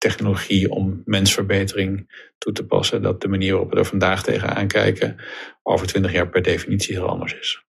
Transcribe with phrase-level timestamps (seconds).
[0.00, 5.16] technologie om mensverbetering toe te passen, dat de manier waarop we er vandaag tegenaan kijken
[5.62, 7.62] over twintig jaar per definitie heel anders is.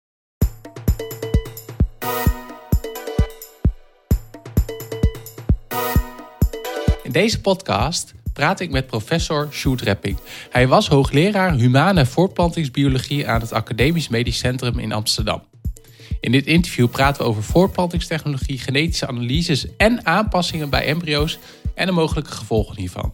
[7.04, 10.18] In deze podcast praat ik met professor Sjoerd Repping.
[10.50, 15.50] Hij was hoogleraar humane voortplantingsbiologie aan het Academisch Medisch Centrum in Amsterdam.
[16.22, 21.40] In dit interview praten we over voortplantingstechnologie, genetische analyses en aanpassingen bij embryo's
[21.76, 23.14] en de mogelijke gevolgen hiervan.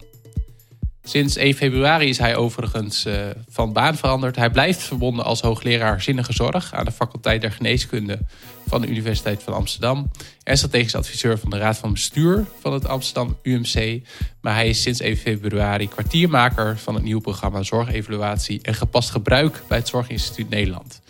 [1.02, 3.14] Sinds 1 februari is hij overigens uh,
[3.48, 4.36] van baan veranderd.
[4.36, 8.18] Hij blijft verbonden als hoogleraar zinnige zorg aan de faculteit der geneeskunde
[8.66, 10.10] van de Universiteit van Amsterdam.
[10.42, 14.02] En strategisch adviseur van de Raad van Bestuur van het Amsterdam UMC.
[14.40, 19.62] Maar hij is sinds 1 februari kwartiermaker van het nieuwe programma Zorgevaluatie en gepast gebruik
[19.68, 21.00] bij het Zorginstituut Nederland.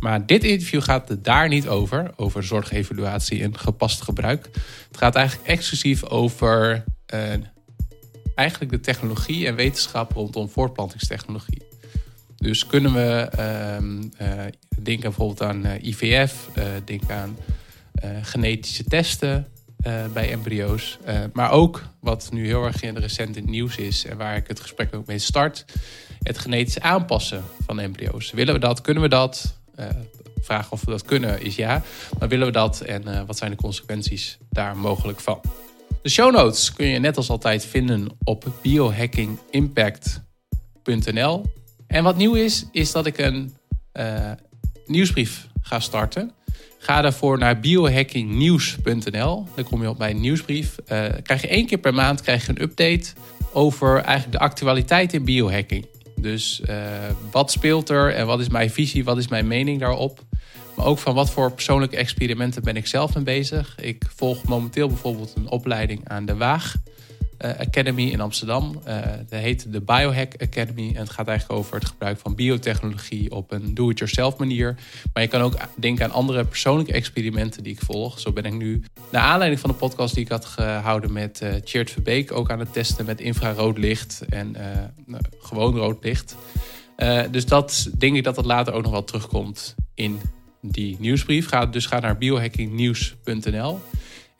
[0.00, 4.48] Maar dit interview gaat daar niet over, over zorgevaluatie en gepast gebruik.
[4.88, 6.84] Het gaat eigenlijk exclusief over
[7.14, 7.20] uh,
[8.34, 11.62] eigenlijk de technologie en wetenschap rondom voortplantingstechnologie.
[12.36, 14.44] Dus kunnen we uh,
[14.82, 16.48] denken bijvoorbeeld aan uh, IVF,
[16.84, 17.36] denk aan
[18.22, 19.46] genetische testen
[20.12, 20.98] bij embryo's.
[21.32, 24.36] maar ook wat nu heel erg in de recent in het nieuws is en waar
[24.36, 25.64] ik het gesprek ook mee start,
[26.22, 28.30] het genetisch aanpassen van embryo's.
[28.30, 28.80] Willen we dat?
[28.80, 29.57] Kunnen we dat?
[30.40, 31.82] Vraag of we dat kunnen is ja.
[32.18, 35.40] Maar willen we dat en wat zijn de consequenties daar mogelijk van?
[36.02, 41.44] De show notes kun je net als altijd vinden op biohackingimpact.nl.
[41.86, 43.56] En wat nieuw is, is dat ik een
[43.92, 44.30] uh,
[44.86, 46.32] nieuwsbrief ga starten.
[46.78, 49.46] Ga daarvoor naar biohackingnieuws.nl.
[49.54, 50.76] Dan kom je op mijn nieuwsbrief.
[50.92, 53.12] Uh, krijg je één keer per maand krijg je een update
[53.52, 55.86] over eigenlijk de actualiteit in biohacking.
[56.20, 56.76] Dus uh,
[57.30, 60.20] wat speelt er en wat is mijn visie, wat is mijn mening daarop?
[60.76, 63.74] Maar ook van wat voor persoonlijke experimenten ben ik zelf mee bezig.
[63.80, 66.74] Ik volg momenteel bijvoorbeeld een opleiding aan de Waag
[67.38, 68.80] Academy in Amsterdam.
[68.88, 70.88] Uh, dat heet de Biohack Academy.
[70.88, 74.76] En het gaat eigenlijk over het gebruik van biotechnologie op een do-it-yourself manier.
[75.12, 78.20] Maar je kan ook denken aan andere persoonlijke experimenten die ik volg.
[78.20, 81.84] Zo ben ik nu, naar aanleiding van de podcast die ik had gehouden met uh,
[81.84, 84.56] Verbeek, ook aan het testen met infrarood licht en
[85.06, 86.36] nou, gewoon rood licht.
[87.30, 90.20] dus dat denk ik dat dat later ook nog wel terugkomt in
[90.60, 91.48] die nieuwsbrief.
[91.48, 93.80] Ga, dus ga naar biohackingnieuws.nl.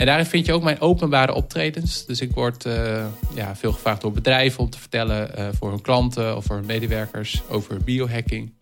[0.01, 2.07] En daarin vind je ook mijn openbare optredens.
[2.07, 5.81] Dus ik word uh, ja, veel gevraagd door bedrijven om te vertellen uh, voor hun
[5.81, 8.53] klanten of voor hun medewerkers over biohacking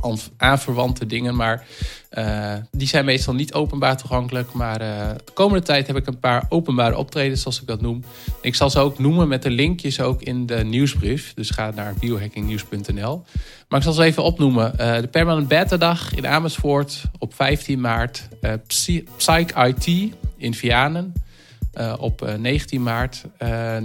[0.00, 1.36] of aanverwante dingen.
[1.36, 1.66] Maar
[2.18, 4.52] uh, die zijn meestal niet openbaar toegankelijk.
[4.52, 8.04] Maar uh, de komende tijd heb ik een paar openbare optredens, zoals ik dat noem.
[8.40, 11.34] Ik zal ze ook noemen met de linkjes ook in de nieuwsbrief.
[11.34, 13.24] Dus ga naar biohackingnieuws.nl.
[13.68, 14.72] Maar ik zal ze even opnoemen.
[14.80, 18.28] Uh, de Permanent Beta Dag in Amersfoort op 15 maart.
[19.16, 21.12] Psych IT in Vianen
[21.98, 23.24] op 19 maart.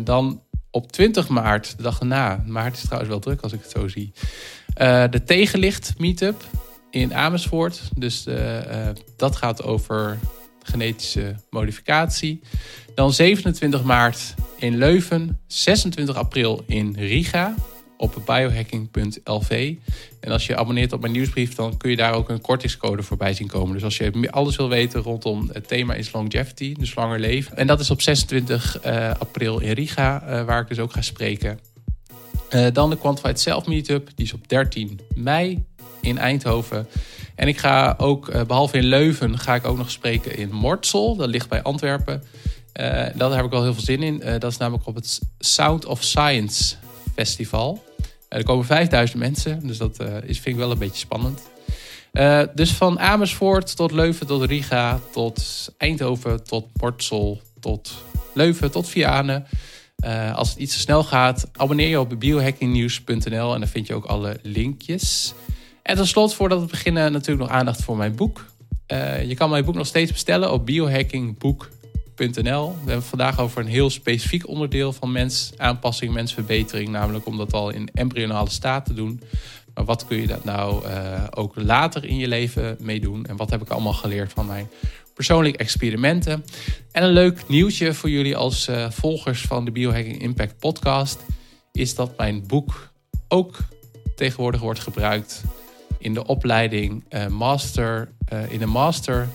[0.03, 0.41] dan
[0.75, 2.43] op 20 maart, de dag erna.
[2.45, 4.13] Maart is trouwens wel druk als ik het zo zie.
[4.81, 6.43] Uh, de Tegenlicht Meetup
[6.91, 7.81] in Amersfoort.
[7.97, 8.35] Dus uh,
[9.17, 10.19] dat gaat over
[10.63, 12.41] genetische modificatie.
[12.95, 15.39] Dan 27 maart in Leuven.
[15.47, 17.55] 26 april in Riga
[17.97, 19.75] op biohacking.lv.
[20.19, 23.33] En als je abonneert op mijn nieuwsbrief, dan kun je daar ook een kortingscode voorbij
[23.33, 23.73] zien komen.
[23.73, 27.57] Dus als je alles wil weten rondom het thema is longevity, dus langer leven.
[27.57, 31.59] En dat is op 26 uh, april in Riga, waar ik dus ook ga spreken.
[32.55, 35.65] Uh, dan de Quantified Self Meetup, die is op 13 mei
[36.01, 36.87] in Eindhoven.
[37.35, 41.15] En ik ga ook, behalve in Leuven, ga ik ook nog spreken in Mortsel.
[41.15, 42.23] Dat ligt bij Antwerpen.
[42.79, 44.39] Uh, daar heb ik wel heel veel zin in.
[44.39, 46.75] Dat is namelijk op het Sound of Science
[47.15, 47.83] Festival.
[48.29, 51.41] Er komen 5000 mensen, dus dat is, vind ik wel een beetje spannend.
[52.53, 57.93] dus van Amersfoort tot Leuven tot Riga, tot Eindhoven, tot Mortsel, tot
[58.33, 59.45] Leuven, tot Vianen.
[60.35, 64.05] Als het iets te snel gaat, abonneer je op biohackingnieuws.nl en dan vind je ook
[64.05, 65.33] alle linkjes.
[65.81, 68.45] En tot slot, voordat we beginnen, natuurlijk nog aandacht voor mijn boek.
[69.27, 73.89] je kan mijn boek nog steeds bestellen op biohackingboek.nl we hebben vandaag over een heel
[73.89, 76.89] specifiek onderdeel van mensaanpassing, mensverbetering.
[76.89, 79.21] Namelijk om dat al in embryonale staat te doen.
[79.73, 83.25] Maar wat kun je dat nou uh, ook later in je leven mee doen?
[83.25, 84.69] En wat heb ik allemaal geleerd van mijn
[85.15, 86.45] persoonlijke experimenten?
[86.91, 91.19] En een leuk nieuwtje voor jullie als uh, volgers van de Biohacking Impact podcast...
[91.71, 92.91] is dat mijn boek
[93.27, 93.57] ook
[94.15, 95.43] tegenwoordig wordt gebruikt
[95.97, 98.11] in de opleiding uh, Master...
[98.49, 99.29] in de Master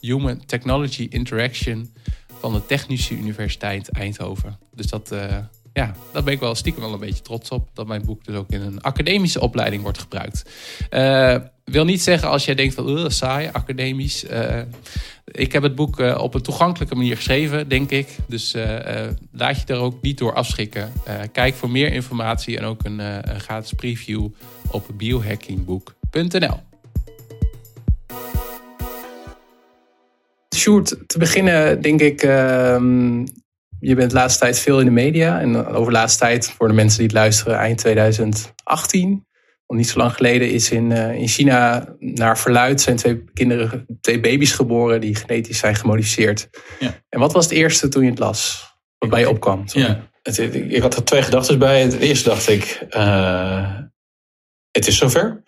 [0.00, 1.92] Human Technology Interaction
[2.40, 4.58] van de Technische Universiteit Eindhoven.
[4.74, 5.14] Dus dat
[5.72, 7.68] ja, daar ben ik wel stiekem wel een beetje trots op.
[7.74, 10.50] Dat mijn boek dus ook in een academische opleiding wordt gebruikt.
[10.90, 14.24] Uh, wil niet zeggen als jij denkt van, saai, academisch.
[14.24, 14.60] Uh,
[15.24, 18.16] ik heb het boek op een toegankelijke manier geschreven, denk ik.
[18.26, 18.56] Dus
[19.32, 20.92] laat je er ook niet door afschrikken.
[21.32, 24.28] kijk voor meer informatie en ook een, een gratis preview
[24.70, 26.60] op biohackingboek.nl.
[30.54, 33.24] Sjoerd, te beginnen denk ik, ehm,
[33.84, 35.40] je bent de laatste tijd veel in de media.
[35.40, 39.26] En over de laatste tijd, voor de mensen die het luisteren, eind 2018.
[39.66, 43.86] Want niet zo lang geleden is in, uh, in China naar verluid zijn twee kinderen,
[44.00, 46.48] twee baby's geboren die genetisch zijn gemodificeerd.
[46.78, 46.94] Ja.
[47.08, 48.70] En wat was het eerste toen je het las?
[48.98, 49.62] Wat bij je opkwam?
[49.64, 51.82] Ja, het, ik had er twee gedachten bij.
[51.82, 53.78] Het eerste dacht ik, uh,
[54.70, 55.42] het is zover.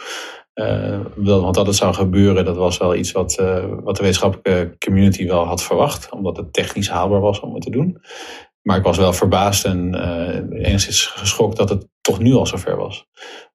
[0.54, 4.76] Uh, want dat het zou gebeuren, dat was wel iets wat, uh, wat de wetenschappelijke
[4.78, 6.10] community wel had verwacht.
[6.10, 8.02] Omdat het technisch haalbaar was om het te doen.
[8.62, 12.76] Maar ik was wel verbaasd en uh, enigszins geschokt dat het toch nu al zover
[12.76, 13.06] was.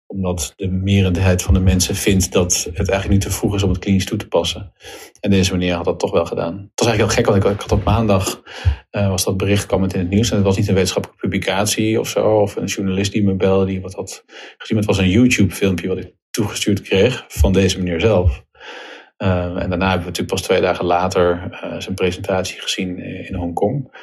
[0.07, 3.69] Omdat de merendheid van de mensen vindt dat het eigenlijk niet te vroeg is om
[3.69, 4.73] het klinisch toe te passen.
[5.19, 6.53] En deze meneer had dat toch wel gedaan.
[6.53, 8.41] Het was eigenlijk heel gek, want ik, had op maandag
[8.91, 10.29] was dat bericht kwam het in het nieuws.
[10.29, 12.39] En het was niet een wetenschappelijke publicatie of zo.
[12.39, 14.23] Of een journalist die me belde die wat had
[14.57, 14.77] gezien.
[14.77, 18.43] Het was een YouTube filmpje wat ik toegestuurd kreeg van deze meneer zelf.
[19.23, 23.35] Uh, en daarna hebben we natuurlijk pas twee dagen later uh, zijn presentatie gezien in
[23.35, 23.97] Hongkong.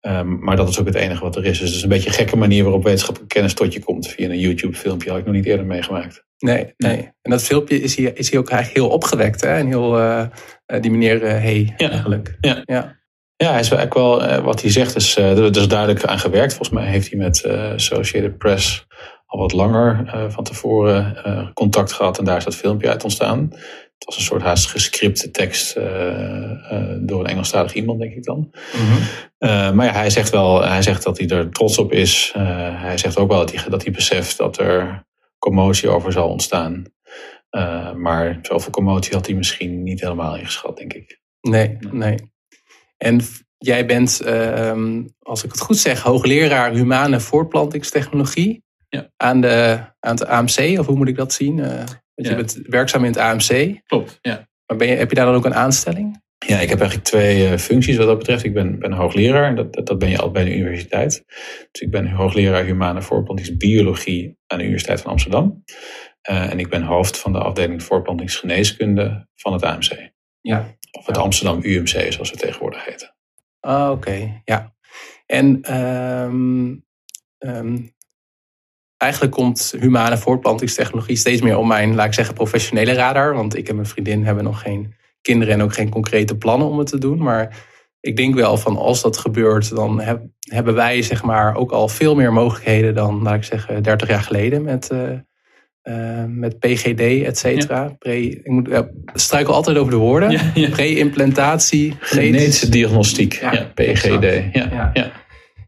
[0.00, 1.58] Um, maar dat is ook het enige wat er is.
[1.58, 4.28] Dus het is een beetje een gekke manier waarop wetenschappelijke kennis tot je komt via
[4.28, 5.10] een YouTube-filmpje.
[5.10, 6.24] Had ik nog niet eerder meegemaakt.
[6.38, 7.12] Nee, nee.
[7.22, 9.40] En dat filmpje is hier, is hier ook eigenlijk heel opgewekt.
[9.40, 9.48] Hè?
[9.48, 10.26] En heel, uh,
[10.80, 11.90] die meneer Hey ja.
[11.90, 12.36] eigenlijk.
[12.40, 12.62] Ja.
[12.64, 13.02] ja.
[13.36, 16.54] Ja, hij is eigenlijk wel, wat hij zegt, is, er is duidelijk aan gewerkt.
[16.54, 17.44] Volgens mij heeft hij met
[17.74, 18.86] Associated Press
[19.26, 23.02] al wat langer uh, van tevoren uh, contact gehad en daar is dat filmpje uit
[23.02, 23.48] ontstaan.
[23.50, 25.84] Het was een soort haast gescripte tekst uh,
[27.00, 28.38] door een Engelstalig iemand, denk ik dan.
[28.38, 28.86] Mm
[29.38, 29.74] -hmm.
[29.74, 32.32] maar ja, hij zegt wel hij zegt dat hij er trots op is.
[32.34, 35.06] hij zegt ook wel dat hij, dat hij beseft dat er
[35.38, 36.84] commotie over zal ontstaan.
[37.96, 41.20] maar zoveel commotie had hij misschien niet helemaal ingeschat, denk ik.
[41.40, 42.32] Nee, nee.
[42.96, 43.20] En
[43.58, 49.10] jij bent, ehm, als ik het goed zeg, hoogleraar humane voortplantingstechnologie ja.
[49.16, 51.58] aan, de, aan het AMC, of hoe moet ik dat zien?
[51.58, 51.66] Uh,
[52.14, 53.80] want je bent werkzaam in het AMC.
[53.86, 54.48] Klopt, ja.
[54.66, 56.22] Maar ben je, heb je daar dan ook een aanstelling?
[56.46, 58.44] Ja, ik heb eigenlijk twee uh, functies wat dat betreft.
[58.44, 61.24] Ik ben, ben hoogleraar, en dat, dat ben je al bij de universiteit.
[61.70, 65.64] Dus ik ben hoogleraar humane voorplantingsbiologie aan de Universiteit van Amsterdam.
[66.30, 70.12] Uh, en ik ben hoofd van de afdeling voorplantingsgeneeskunde van het AMC.
[70.40, 70.76] Ja.
[70.90, 73.14] Of het Amsterdam UMC, zoals we tegenwoordig heten.
[73.60, 74.74] Ah, oké, ja.
[75.26, 76.84] En um,
[77.38, 77.93] um,
[79.04, 83.34] eigenlijk komt humane voortplantingstechnologie steeds meer op mijn, laat ik zeggen, professionele radar.
[83.34, 86.78] Want ik en mijn vriendin hebben nog geen kinderen en ook geen concrete plannen om
[86.78, 87.18] het te doen.
[87.18, 87.56] Maar
[88.00, 90.02] ik denk wel van als dat gebeurt, dan
[90.40, 94.22] hebben wij zeg maar ook al veel meer mogelijkheden dan, laat ik zeggen, 30 jaar
[94.22, 95.00] geleden met, uh,
[95.84, 97.96] uh, met PGD, et cetera.
[97.98, 98.10] Ja.
[98.10, 98.78] ik moet, uh,
[99.14, 100.30] struikel altijd over de woorden.
[100.30, 100.68] Ja, ja.
[100.68, 101.96] Pre-implantatie.
[102.00, 104.44] Genetische diagnostiek, ja, PGD.
[104.52, 105.12] ja.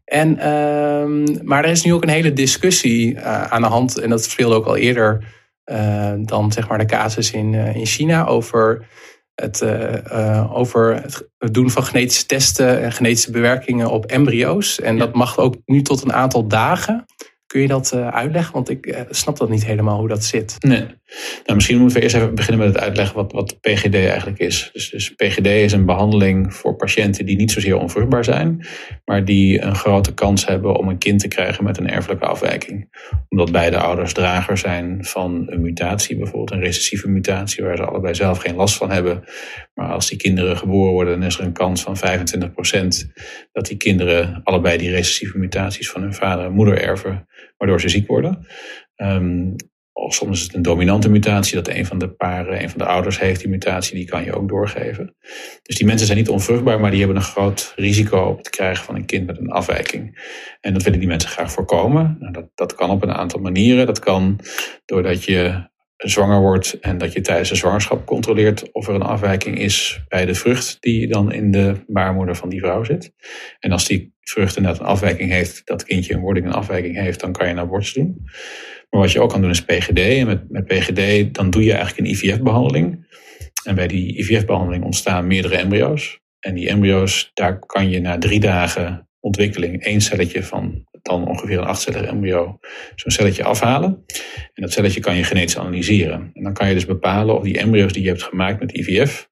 [0.07, 3.97] En, uh, maar er is nu ook een hele discussie uh, aan de hand.
[3.97, 5.23] En dat speelde ook al eerder
[5.65, 8.85] uh, dan zeg maar de casus in, uh, in China over
[9.35, 9.63] het,
[10.51, 11.01] over
[11.37, 14.79] het doen van genetische testen en genetische bewerkingen op embryo's.
[14.79, 17.05] En dat mag ook nu tot een aantal dagen.
[17.57, 18.53] Kun je dat uh, uitleggen?
[18.53, 20.55] Want ik uh, snap dat niet helemaal hoe dat zit.
[20.59, 20.85] Nee.
[21.43, 24.69] Nou, misschien moeten we eerst even beginnen met het uitleggen wat, wat PGD eigenlijk is.
[24.73, 28.65] Dus, dus PGD is een behandeling voor patiënten die niet zozeer onvruchtbaar zijn,
[29.05, 32.89] maar die een grote kans hebben om een kind te krijgen met een erfelijke afwijking.
[33.29, 38.15] Omdat beide ouders drager zijn van een mutatie, bijvoorbeeld een recessieve mutatie, waar ze allebei
[38.15, 39.23] zelf geen last van hebben.
[39.77, 41.99] Maar als die kinderen geboren worden, dan is er een kans van 25%
[43.51, 47.89] dat die kinderen allebei die recessieve mutaties van hun vader en moeder erven waardoor ze
[47.89, 48.47] ziek worden.
[48.95, 49.55] Um,
[49.93, 52.85] of soms is het een dominante mutatie, dat een van de paren, een van de
[52.85, 55.15] ouders heeft die mutatie, die kan je ook doorgeven.
[55.61, 58.85] Dus die mensen zijn niet onvruchtbaar, maar die hebben een groot risico op het krijgen
[58.85, 60.19] van een kind met een afwijking.
[60.61, 62.17] En dat willen die mensen graag voorkomen.
[62.19, 63.85] Nou, dat, dat kan op een aantal manieren.
[63.85, 64.39] Dat kan
[64.85, 69.59] doordat je zwanger wordt en dat je tijdens de zwangerschap controleert of er een afwijking
[69.59, 73.13] is bij de vrucht die dan in de baarmoeder van die vrouw zit.
[73.59, 77.19] En als die vrucht inderdaad een afwijking heeft, dat kindje een wording een afwijking heeft,
[77.19, 78.21] dan kan je een abortus doen.
[78.89, 79.99] Maar wat je ook kan doen is PGD.
[79.99, 83.05] En met, met PGD dan doe je eigenlijk een IVF-behandeling.
[83.63, 86.19] En bij die IVF-behandeling ontstaan meerdere embryo's.
[86.39, 91.57] En die embryo's, daar kan je na drie dagen ontwikkeling één celletje van dan ongeveer
[91.57, 92.59] een achtcellig embryo
[92.95, 94.03] zo'n celletje afhalen.
[94.53, 96.31] En dat celletje kan je genetisch analyseren.
[96.33, 99.29] En dan kan je dus bepalen of die embryo's die je hebt gemaakt met IVF,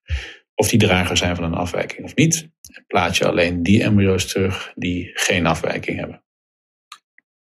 [0.56, 2.50] of die drager zijn van een afwijking of niet.
[2.74, 6.24] En plaats je alleen die embryo's terug die geen afwijking hebben.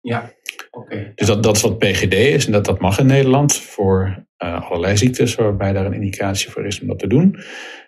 [0.01, 0.33] Ja,
[0.71, 1.13] oké.
[1.15, 4.71] Dus dat, dat is wat PGD is en dat, dat mag in Nederland voor uh,
[4.71, 7.37] allerlei ziektes waarbij daar een indicatie voor is om dat te doen.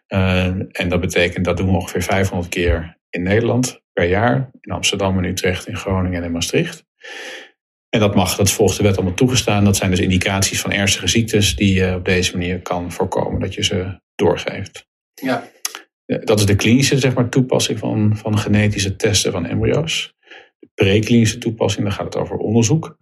[0.08, 4.50] Uh, en dat betekent dat doen we ongeveer 500 keer in Nederland per jaar.
[4.60, 6.84] In Amsterdam en Utrecht, in Groningen en in Maastricht.
[7.88, 9.64] En dat mag, dat volgt de wet allemaal toegestaan.
[9.64, 13.54] Dat zijn dus indicaties van ernstige ziektes die je op deze manier kan voorkomen dat
[13.54, 14.86] je ze doorgeeft.
[15.14, 15.48] Ja.
[16.06, 20.14] Dat is de klinische zeg maar, toepassing van, van genetische testen van embryo's.
[20.58, 22.98] De preklinische toepassing, daar gaat het over onderzoek.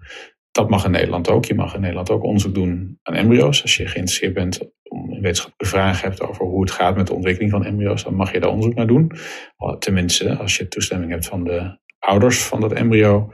[0.50, 1.44] Dat mag in Nederland ook.
[1.44, 3.62] Je mag in Nederland ook onderzoek doen aan embryo's.
[3.62, 4.60] Als je geïnteresseerd bent
[5.20, 8.40] wetenschappelijke vraag hebt over hoe het gaat met de ontwikkeling van embryo's, dan mag je
[8.40, 9.12] daar onderzoek naar doen.
[9.78, 13.32] Tenminste, als je toestemming hebt van de ouders van dat embryo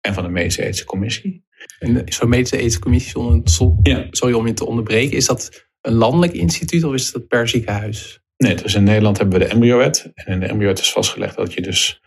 [0.00, 1.44] en van de medische ethische commissie.
[1.78, 3.42] En zo'n medische ethische commissie,
[3.82, 4.06] ja.
[4.10, 8.20] sorry om je te onderbreken, is dat een landelijk instituut of is dat per ziekenhuis?
[8.36, 10.10] Nee, dus in Nederland hebben we de embryowet.
[10.14, 12.02] En in de embryowet is vastgelegd dat je dus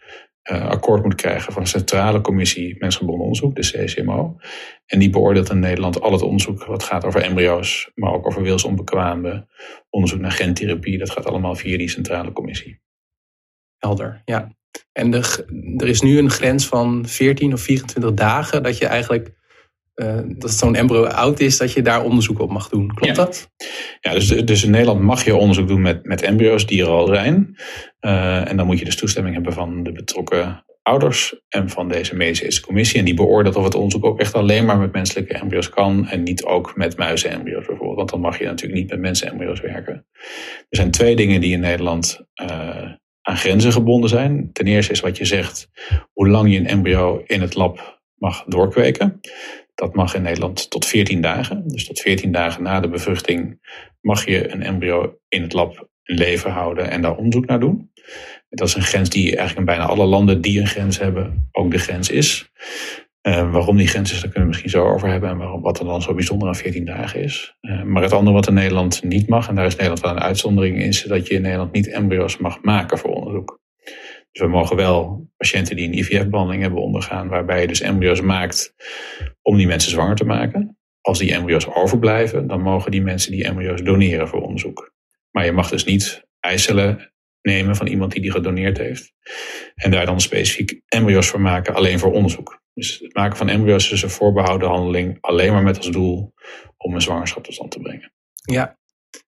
[0.52, 4.38] uh, akkoord moet krijgen van een centrale commissie mensgebonden onderzoek, de CCMO.
[4.86, 8.42] En die beoordeelt in Nederland al het onderzoek wat gaat over embryo's, maar ook over
[8.42, 9.48] wilsonbekwaamde,
[9.90, 10.98] onderzoek naar gentherapie.
[10.98, 12.82] Dat gaat allemaal via die centrale commissie.
[13.78, 14.56] Helder, ja.
[14.92, 15.46] En de,
[15.78, 19.34] er is nu een grens van 14 of 24 dagen dat je eigenlijk
[19.96, 22.94] uh, dat zo'n embryo oud is, dat je daar onderzoek op mag doen.
[22.94, 23.52] Klopt dat?
[24.02, 27.08] Ja, dus, dus in Nederland mag je onderzoek doen met, met embryo's die er al
[27.08, 27.56] zijn.
[28.02, 32.16] Uh, en dan moet je dus toestemming hebben van de betrokken ouders en van deze
[32.16, 33.00] medische commissie.
[33.00, 36.24] En die beoordeelt of het onderzoek ook echt alleen maar met menselijke embryo's kan en
[36.24, 37.98] niet ook met muizenembryo's bijvoorbeeld.
[37.98, 40.06] Want dan mag je natuurlijk niet met mensenembryo's werken.
[40.70, 44.50] Er zijn twee dingen die in Nederland uh, aan grenzen gebonden zijn.
[44.54, 45.70] Ten eerste is wat je zegt,
[46.14, 49.20] hoe lang je een embryo in het lab mag doorkweken.
[49.76, 51.68] Dat mag in Nederland tot 14 dagen.
[51.68, 53.60] Dus tot 14 dagen na de bevruchting
[54.02, 57.92] mag je een embryo in het lab in leven houden en daar onderzoek naar doen.
[58.50, 61.72] Dat is een grens die eigenlijk in bijna alle landen die een grens hebben ook
[61.72, 62.52] de grens is.
[63.28, 65.30] Uh, waarom die grens is, daar kunnen we misschien zo over hebben.
[65.30, 67.56] En waarom, wat er dan zo bijzonder aan 14 dagen is.
[67.62, 70.20] Uh, maar het andere wat in Nederland niet mag, en daar is Nederland wel een
[70.20, 73.60] uitzondering, is dat je in Nederland niet embryo's mag maken voor onderzoek.
[74.36, 78.74] Dus we mogen wel patiënten die een IVF-behandeling hebben ondergaan, waarbij je dus embryo's maakt
[79.42, 80.78] om die mensen zwanger te maken.
[81.02, 84.94] Als die embryo's overblijven, dan mogen die mensen die embryo's doneren voor onderzoek.
[85.32, 89.14] Maar je mag dus niet eicellen nemen van iemand die die gedoneerd heeft.
[89.76, 92.62] En daar dan specifiek embryo's voor maken, alleen voor onderzoek.
[92.74, 96.34] Dus het maken van embryo's is een voorbehouden handeling, alleen maar met als doel
[96.78, 98.12] om een zwangerschap tot stand te brengen.
[98.42, 98.78] Ja,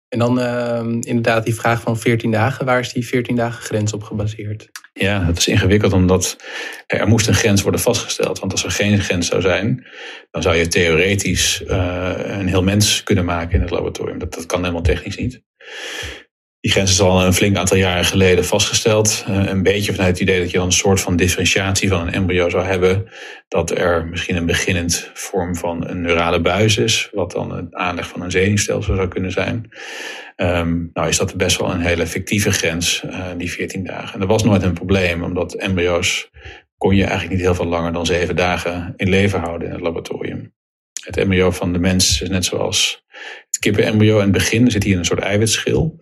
[0.08, 2.64] en dan uh, inderdaad die vraag van 14 dagen.
[2.64, 4.68] Waar is die 14 dagen grens op gebaseerd?
[4.92, 6.36] Ja, dat is ingewikkeld omdat
[6.86, 8.38] er moest een grens worden vastgesteld.
[8.38, 9.86] Want als er geen grens zou zijn,
[10.30, 14.18] dan zou je theoretisch uh, een heel mens kunnen maken in het laboratorium.
[14.18, 15.42] Dat, dat kan helemaal technisch niet.
[16.66, 19.24] Die grens is al een flink aantal jaren geleden vastgesteld.
[19.28, 22.12] Uh, een beetje vanuit het idee dat je dan een soort van differentiatie van een
[22.12, 23.08] embryo zou hebben.
[23.48, 28.08] Dat er misschien een beginnend vorm van een neurale buis is, wat dan het aanleg
[28.08, 29.70] van een zenuwstelsel zou kunnen zijn.
[30.36, 34.12] Um, nou is dat best wel een hele fictieve grens, uh, die 14 dagen.
[34.12, 36.30] En dat was nooit een probleem, omdat embryo's
[36.76, 39.82] kon je eigenlijk niet heel veel langer dan zeven dagen in leven houden in het
[39.82, 40.54] laboratorium.
[41.04, 43.04] Het embryo van de mens is net zoals
[43.46, 44.16] het kippenembryo.
[44.16, 46.00] In het begin zit hier een soort eiwitschil.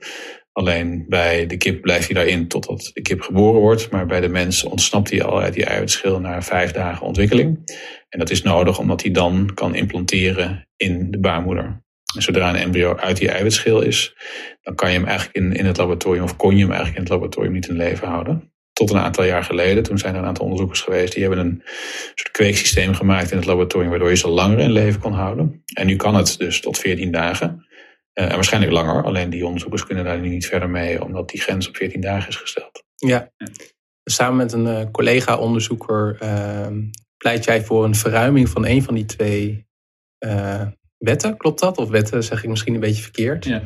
[0.54, 3.90] Alleen bij de kip blijft hij daarin totdat de kip geboren wordt.
[3.90, 7.72] Maar bij de mens ontsnapt hij al uit die eiwitschil na vijf dagen ontwikkeling.
[8.08, 11.82] En dat is nodig omdat hij dan kan implanteren in de baarmoeder.
[12.14, 14.16] En zodra een embryo uit die eiwitschil is,
[14.62, 17.02] dan kan je hem eigenlijk in, in het laboratorium, of kon je hem eigenlijk in
[17.02, 18.52] het laboratorium niet in leven houden.
[18.72, 21.62] Tot een aantal jaar geleden, toen zijn er een aantal onderzoekers geweest, die hebben een
[22.14, 25.62] soort kweeksysteem gemaakt in het laboratorium, waardoor je ze langer in leven kon houden.
[25.74, 27.66] En nu kan het dus tot 14 dagen.
[28.14, 31.40] Uh, en waarschijnlijk langer, alleen die onderzoekers kunnen daar nu niet verder mee, omdat die
[31.40, 32.84] grens op 14 dagen is gesteld.
[32.94, 33.30] Ja,
[34.04, 36.66] samen met een uh, collega-onderzoeker uh,
[37.16, 39.66] pleit jij voor een verruiming van een van die twee
[40.98, 41.78] wetten, klopt dat?
[41.78, 43.44] Of wetten zeg ik misschien een beetje verkeerd.
[43.44, 43.62] Ja.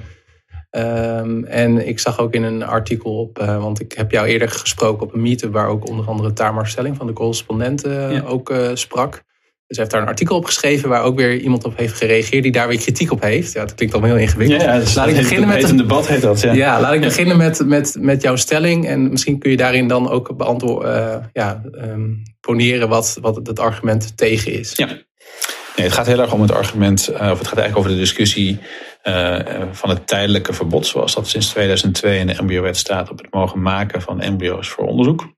[0.70, 4.48] Um, en ik zag ook in een artikel op, uh, want ik heb jou eerder
[4.48, 8.22] gesproken op een meetup waar ook onder andere Tamar Stelling van de correspondenten ja.
[8.22, 9.24] ook uh, sprak.
[9.68, 12.42] Dus hij heeft daar een artikel op geschreven waar ook weer iemand op heeft gereageerd
[12.42, 13.52] die daar weer kritiek op heeft.
[13.52, 14.62] Ja, dat klinkt allemaal heel ingewikkeld.
[14.62, 16.40] Ja, dus laat ik beginnen met een debat heet dat.
[16.40, 19.88] Ja, ja laat ik beginnen met, met, met jouw stelling en misschien kun je daarin
[19.88, 24.72] dan ook beantwoorden, uh, ja, um, poneren wat, wat het argument tegen is.
[24.76, 24.86] Ja.
[24.86, 27.96] Nee, het gaat heel erg om het argument, uh, of het gaat eigenlijk over de
[27.96, 28.58] discussie
[29.04, 29.38] uh,
[29.72, 33.62] van het tijdelijke verbod, zoals dat sinds 2002 in de embryo-wet staat, op het mogen
[33.62, 35.36] maken van embryo's voor onderzoek.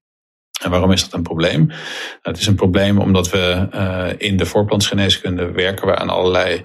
[0.62, 1.70] En waarom is dat een probleem?
[2.22, 6.64] Het is een probleem omdat we uh, in de voorplantsgeneeskunde werken we aan allerlei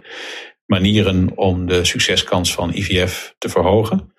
[0.66, 4.14] manieren om de succeskans van IVF te verhogen.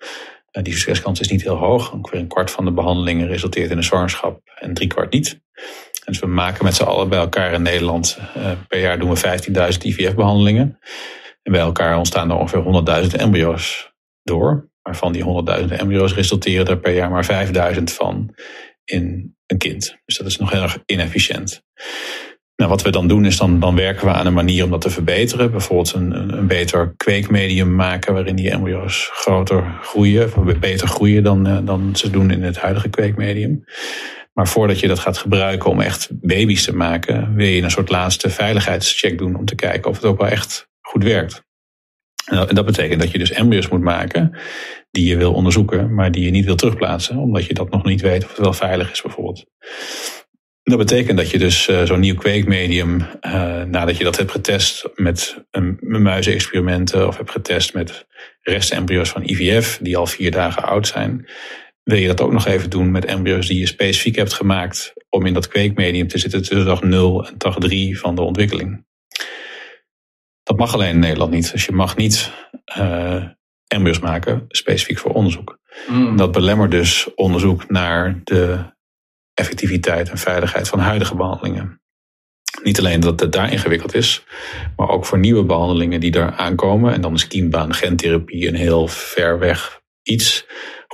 [0.61, 1.91] Die succeskans is niet heel hoog.
[1.91, 5.41] Ongeveer een kwart van de behandelingen resulteert in een zwangerschap en drie kwart niet.
[6.05, 9.39] Dus we maken met z'n allen bij elkaar in Nederland, uh, per jaar doen we
[9.73, 10.79] 15.000 IVF-behandelingen.
[11.43, 13.93] En bij elkaar ontstaan er ongeveer 100.000 embryo's
[14.23, 14.69] door.
[14.81, 15.23] Maar van die
[15.59, 18.35] 100.000 embryo's resulteren er per jaar maar 5.000 van
[18.91, 19.97] in een kind.
[20.05, 21.63] Dus dat is nog heel erg inefficiënt.
[22.55, 24.81] Nou, wat we dan doen is dan, dan werken we aan een manier om dat
[24.81, 25.51] te verbeteren.
[25.51, 31.47] Bijvoorbeeld een, een beter kweekmedium maken waarin die embryo's groter groeien, of beter groeien dan,
[31.47, 33.63] eh, dan ze doen in het huidige kweekmedium.
[34.33, 37.89] Maar voordat je dat gaat gebruiken om echt baby's te maken, wil je een soort
[37.89, 41.45] laatste veiligheidscheck doen om te kijken of het ook wel echt goed werkt.
[42.25, 44.37] En dat betekent dat je dus embryo's moet maken
[44.97, 48.01] die je wil onderzoeken, maar die je niet wil terugplaatsen, omdat je dat nog niet
[48.01, 49.45] weet of het wel veilig is bijvoorbeeld.
[50.63, 54.89] Dat betekent dat je dus uh, zo'n nieuw kweekmedium, uh, nadat je dat hebt getest
[54.95, 58.07] met een, muizenexperimenten of hebt getest met
[58.41, 61.29] restembryo's van IVF die al vier dagen oud zijn,
[61.83, 65.25] wil je dat ook nog even doen met embryo's die je specifiek hebt gemaakt om
[65.25, 68.85] in dat kweekmedium te zitten tussen dag 0 en dag 3 van de ontwikkeling.
[70.43, 71.51] Dat mag alleen in Nederland niet.
[71.51, 72.31] Dus je mag niet
[72.77, 73.23] uh,
[73.67, 75.59] embryo's maken specifiek voor onderzoek.
[75.87, 76.17] Mm.
[76.17, 78.75] Dat belemmert dus onderzoek naar de
[79.33, 81.81] effectiviteit en veiligheid van huidige behandelingen.
[82.63, 84.23] Niet alleen dat het daar ingewikkeld is,
[84.75, 86.93] maar ook voor nieuwe behandelingen die daar aankomen.
[86.93, 90.45] En dan is kiembaan gentherapie een heel ver weg iets.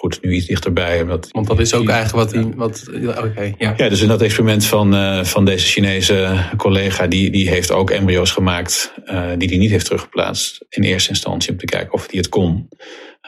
[0.04, 1.02] Goed, nu iets dichterbij.
[1.02, 2.42] Omdat Want dat is ook eigenlijk wat...
[2.42, 2.86] Die, wat
[3.18, 3.74] Oké, ja.
[3.78, 7.08] ja, dus in dat experiment van, uh, van deze Chinese collega...
[7.08, 10.66] die, die heeft ook embryo's gemaakt uh, die hij niet heeft teruggeplaatst...
[10.70, 12.70] in eerste instantie om te kijken of hij het kon.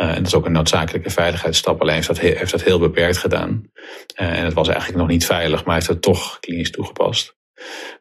[0.02, 1.82] Uh, en dat is ook een noodzakelijke veiligheidsstap.
[1.82, 3.70] Alleen heeft dat, heeft dat heel beperkt gedaan.
[4.16, 7.36] en het was eigenlijk nog niet veilig, maar heeft het toch klinisch toegepast.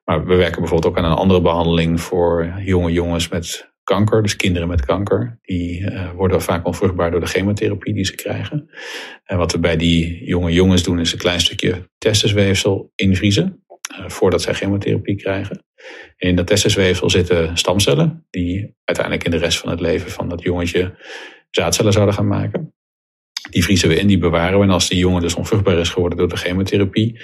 [0.04, 2.00] Maar we werken bijvoorbeeld ook aan een andere behandeling...
[2.00, 7.20] voor jonge jongens met kanker, dus kinderen met kanker, die uh, worden vaak onvruchtbaar door
[7.20, 8.70] de chemotherapie die ze krijgen.
[9.24, 13.64] En wat we bij die jonge jongens doen, is een klein stukje testisweefsel invriezen,
[13.98, 15.64] uh, voordat zij chemotherapie krijgen.
[16.16, 20.28] En in dat testisweefsel zitten stamcellen, die uiteindelijk in de rest van het leven van
[20.28, 20.94] dat jongetje
[21.50, 22.74] zaadcellen zouden gaan maken.
[23.50, 24.64] Die vriezen we in, die bewaren we.
[24.64, 27.20] En als die jongen dus onvruchtbaar is geworden door de chemotherapie,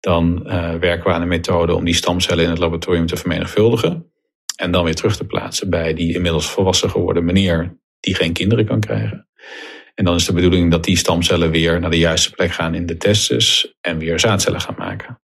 [0.00, 4.12] dan uh, werken we aan een methode om die stamcellen in het laboratorium te vermenigvuldigen.
[4.56, 8.64] En dan weer terug te plaatsen bij die inmiddels volwassen geworden meneer die geen kinderen
[8.64, 9.28] kan krijgen.
[9.94, 12.86] En dan is de bedoeling dat die stamcellen weer naar de juiste plek gaan in
[12.86, 15.18] de testes en weer zaadcellen gaan maken.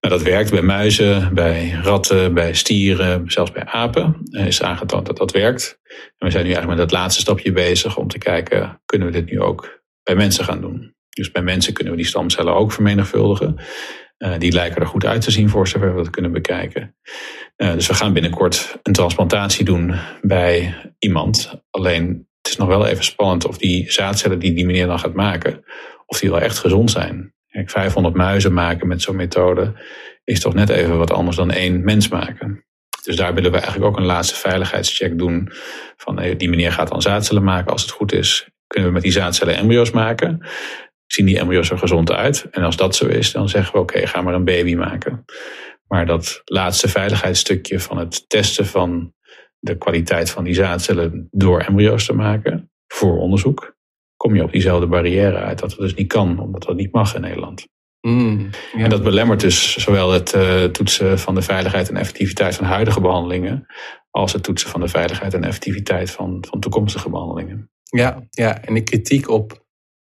[0.00, 4.16] Nou, dat werkt bij muizen, bij ratten, bij stieren, zelfs bij apen.
[4.30, 5.78] Er is aangetoond dat dat werkt.
[6.18, 9.12] En we zijn nu eigenlijk met dat laatste stapje bezig om te kijken, kunnen we
[9.12, 10.94] dit nu ook bij mensen gaan doen?
[11.08, 13.60] Dus bij mensen kunnen we die stamcellen ook vermenigvuldigen.
[14.24, 16.96] Uh, die lijken er goed uit te zien voor zover we dat kunnen bekijken.
[17.56, 21.62] Uh, dus we gaan binnenkort een transplantatie doen bij iemand.
[21.70, 25.14] Alleen het is nog wel even spannend of die zaadcellen die die meneer dan gaat
[25.14, 25.64] maken,
[26.06, 27.34] of die wel echt gezond zijn.
[27.48, 29.72] Kijk, 500 muizen maken met zo'n methode
[30.24, 32.64] is toch net even wat anders dan één mens maken.
[33.02, 35.48] Dus daar willen we eigenlijk ook een laatste veiligheidscheck doen.
[35.96, 38.48] Van die meneer gaat dan zaadcellen maken als het goed is.
[38.66, 40.46] Kunnen we met die zaadcellen embryo's maken?
[41.12, 42.46] Zien die embryo's er gezond uit.
[42.50, 45.24] En als dat zo is, dan zeggen we oké, ga maar een baby maken.
[45.86, 49.14] Maar dat laatste veiligheidsstukje van het testen van
[49.58, 53.76] de kwaliteit van die zaadcellen door embryo's te maken voor onderzoek,
[54.16, 57.14] kom je op diezelfde barrière uit dat het dus niet kan, omdat dat niet mag
[57.14, 57.66] in Nederland.
[58.00, 58.84] Mm, ja.
[58.84, 63.00] En dat belemmert dus zowel het uh, toetsen van de veiligheid en effectiviteit van huidige
[63.00, 63.66] behandelingen,
[64.10, 67.70] als het toetsen van de veiligheid en effectiviteit van, van toekomstige behandelingen.
[67.82, 69.68] Ja, ja, en de kritiek op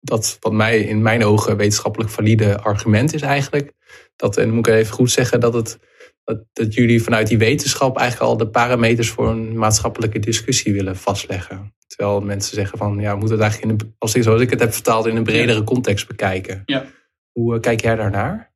[0.03, 3.73] dat wat mij in mijn ogen wetenschappelijk valide argument is eigenlijk.
[4.17, 5.79] Dat, en dan moet ik even goed zeggen, dat, het,
[6.25, 10.97] dat, dat jullie vanuit die wetenschap eigenlijk al de parameters voor een maatschappelijke discussie willen
[10.97, 11.75] vastleggen.
[11.87, 14.61] Terwijl mensen zeggen van ja, we moeten het eigenlijk in als ik, zoals ik het
[14.61, 16.63] heb vertaald in een bredere context bekijken.
[16.67, 16.87] Ja.
[17.33, 18.52] Hoe eh, kijk jij daarnaar?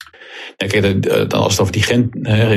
[0.57, 2.11] Kijk, als het over die gen,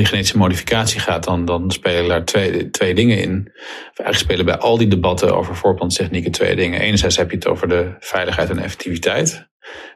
[0.05, 3.51] genetische modificatie gaat, dan, dan spelen daar twee, twee dingen in.
[3.93, 6.79] Eigenlijk spelen bij al die debatten over voorplantstechnieken twee dingen.
[6.79, 9.47] Enerzijds heb je het over de veiligheid en effectiviteit.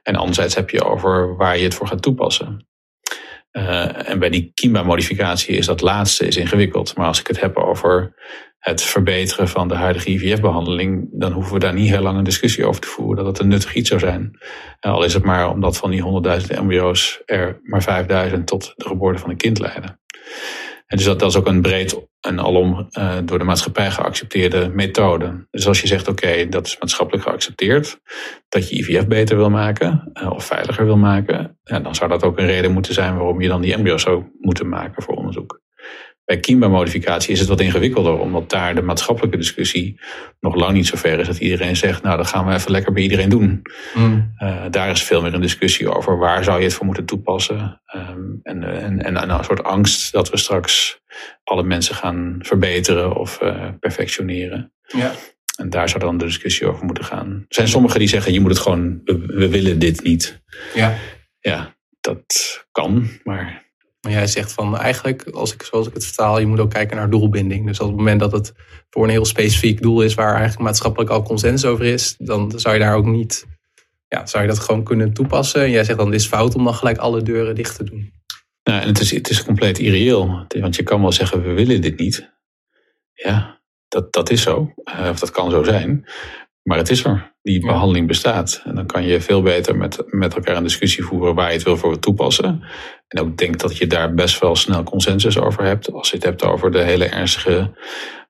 [0.04, 2.68] En anderzijds heb je over waar je het voor gaat toepassen.
[3.52, 6.96] Uh, en bij die kiemba-modificatie is dat laatste is ingewikkeld.
[6.96, 8.14] Maar als ik het heb over
[8.64, 12.66] het verbeteren van de huidige IVF-behandeling, dan hoeven we daar niet heel lang een discussie
[12.66, 14.40] over te voeren dat het een nuttig iets zou zijn.
[14.80, 16.04] Al is het maar omdat van die
[16.42, 20.00] 100.000 embryo's er maar 5.000 tot de geboorte van een kind leiden.
[20.86, 24.70] En dus dat, dat is ook een breed en alom uh, door de maatschappij geaccepteerde
[24.74, 25.48] methode.
[25.52, 28.00] Dus als je zegt, oké, dat is maatschappelijk geaccepteerd,
[28.50, 32.40] dat je IVF beter wil maken uh, of veiliger wil maken, dan zou dat ook
[32.40, 35.63] een reden moeten zijn waarom je dan die embryo's zou moeten maken voor onderzoek.
[36.26, 40.00] Bij kiembouwmodificatie is het wat ingewikkelder, omdat daar de maatschappelijke discussie
[40.40, 42.94] nog lang niet zo ver is dat iedereen zegt, nou dat gaan we even lekker
[42.94, 43.62] bij iedereen doen.
[43.94, 44.34] Mm.
[44.40, 47.82] Uh, daar is veel meer een discussie over waar zou je het voor moeten toepassen.
[47.96, 51.02] Um, en, en, en, een soort angst dat we straks
[51.44, 54.74] alle mensen gaan verbeteren of uh, perfectioneren.
[54.88, 55.12] Ja.
[55.58, 57.28] En daar zou dan de discussie over moeten gaan.
[57.28, 60.42] Er zijn sommigen die zeggen, je moet het gewoon, we, we willen dit niet.
[60.74, 60.96] Ja.
[61.40, 63.72] Ja, dat kan, maar
[64.04, 66.98] maar jij zegt van eigenlijk, als ik, zoals ik het vertaal, je moet ook kijken
[66.98, 67.66] naar doelbinding.
[67.66, 68.54] Dus op het moment dat het
[68.90, 72.74] voor een heel specifiek doel is waar eigenlijk maatschappelijk al consensus over is, dan zou
[72.74, 73.46] je daar ook niet,
[74.08, 75.62] ja, zou je dat gewoon kunnen toepassen.
[75.62, 78.14] En jij zegt dan, dit is fout om dan gelijk alle deuren dicht te doen.
[78.64, 80.46] Nou, en het is, het is compleet irreëel.
[80.60, 82.34] Want je kan wel zeggen, we willen dit niet.
[83.14, 84.74] Ja, dat, dat is zo.
[85.00, 86.06] Uh, of dat kan zo zijn.
[86.64, 87.32] Maar het is er.
[87.42, 88.62] Die behandeling bestaat.
[88.66, 91.64] En dan kan je veel beter met, met elkaar een discussie voeren waar je het
[91.64, 92.64] wil voor toepassen.
[93.08, 95.92] En ook denk dat je daar best wel snel consensus over hebt.
[95.92, 97.72] Als je het hebt over de hele ernstige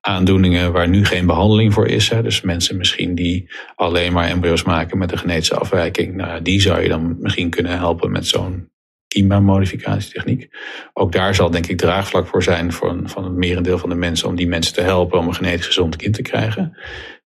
[0.01, 2.09] aandoeningen waar nu geen behandeling voor is.
[2.09, 2.21] Hè.
[2.21, 6.15] Dus mensen misschien die alleen maar embryo's maken met een genetische afwijking.
[6.15, 8.71] Nou, die zou je dan misschien kunnen helpen met zo'n
[9.07, 10.49] kiema-modificatietechniek.
[10.93, 14.27] Ook daar zal denk ik draagvlak voor zijn van, van het merendeel van de mensen
[14.27, 16.77] om die mensen te helpen om een genetisch gezond kind te krijgen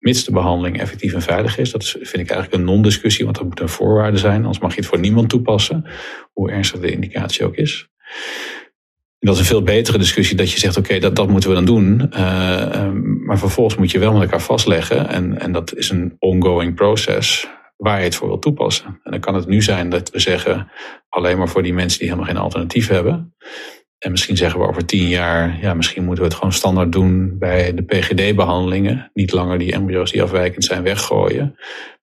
[0.02, 1.72] mits de behandeling effectief en veilig is.
[1.72, 4.38] Dat vind ik eigenlijk een non-discussie, want dat moet een voorwaarde zijn.
[4.38, 5.86] Anders mag je het voor niemand toepassen,
[6.34, 7.90] hoe ernstig de indicatie ook is.
[9.20, 11.56] En dat is een veel betere discussie dat je zegt, oké, dat, dat moeten we
[11.56, 12.10] dan doen.
[12.14, 12.92] Uh,
[13.26, 15.08] maar vervolgens moet je wel met elkaar vastleggen.
[15.10, 19.00] En, en dat is een ongoing proces waar je het voor wil toepassen.
[19.04, 20.72] En dan kan het nu zijn dat we zeggen,
[21.10, 23.36] alleen maar voor die mensen die helemaal geen alternatief hebben.
[24.02, 27.38] En misschien zeggen we over tien jaar, ja, misschien moeten we het gewoon standaard doen
[27.38, 29.12] bij de PGD-behandelingen.
[29.14, 31.56] Niet langer die embryo's die afwijkend zijn weggooien,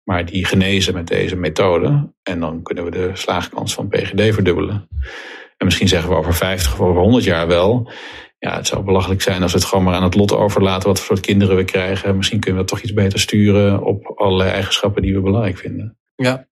[0.04, 2.12] maar die genezen met deze methode.
[2.22, 4.88] En dan kunnen we de slaagkans van PGD verdubbelen.
[5.56, 7.90] En misschien zeggen we over 50 of over 100 jaar wel.
[8.38, 10.98] Ja, het zou belachelijk zijn als we het gewoon maar aan het lot overlaten wat
[10.98, 12.16] voor soort kinderen we krijgen.
[12.16, 15.98] Misschien kunnen we toch iets beter sturen op allerlei eigenschappen die we belangrijk vinden.
[16.14, 16.48] Ja,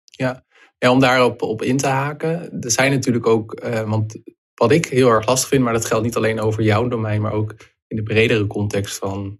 [0.00, 0.44] ja.
[0.78, 2.60] ja om daarop op in te haken.
[2.60, 4.20] Er zijn natuurlijk ook, uh, want
[4.62, 7.32] wat ik heel erg lastig vind, maar dat geldt niet alleen over jouw domein, maar
[7.32, 7.54] ook
[7.86, 9.38] in de bredere context van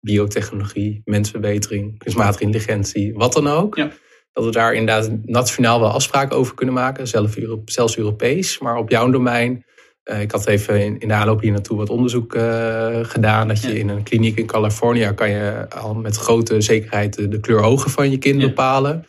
[0.00, 3.76] biotechnologie, mensverbetering, kunstmatige intelligentie, wat dan ook.
[3.76, 3.90] Ja.
[4.32, 7.08] Dat we daar inderdaad nationaal wel afspraken over kunnen maken,
[7.64, 8.58] zelfs Europees.
[8.58, 9.64] Maar op jouw domein,
[10.04, 13.48] uh, ik had even in, in de aanloop hier naartoe wat onderzoek uh, gedaan.
[13.48, 13.74] Dat je ja.
[13.74, 17.90] in een kliniek in Californië kan je al met grote zekerheid de, de kleur ogen
[17.90, 18.46] van je kind Ja.
[18.46, 19.06] bepalen.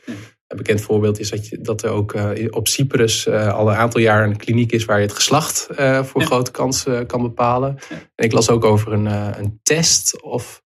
[0.48, 3.76] Een bekend voorbeeld is dat, je, dat er ook uh, op Cyprus uh, al een
[3.76, 6.28] aantal jaar een kliniek is waar je het geslacht uh, voor Ja.
[6.28, 7.76] grote kans kan bepalen.
[7.90, 7.96] Ja.
[8.16, 9.06] En ik las ook over een,
[9.40, 10.64] een test of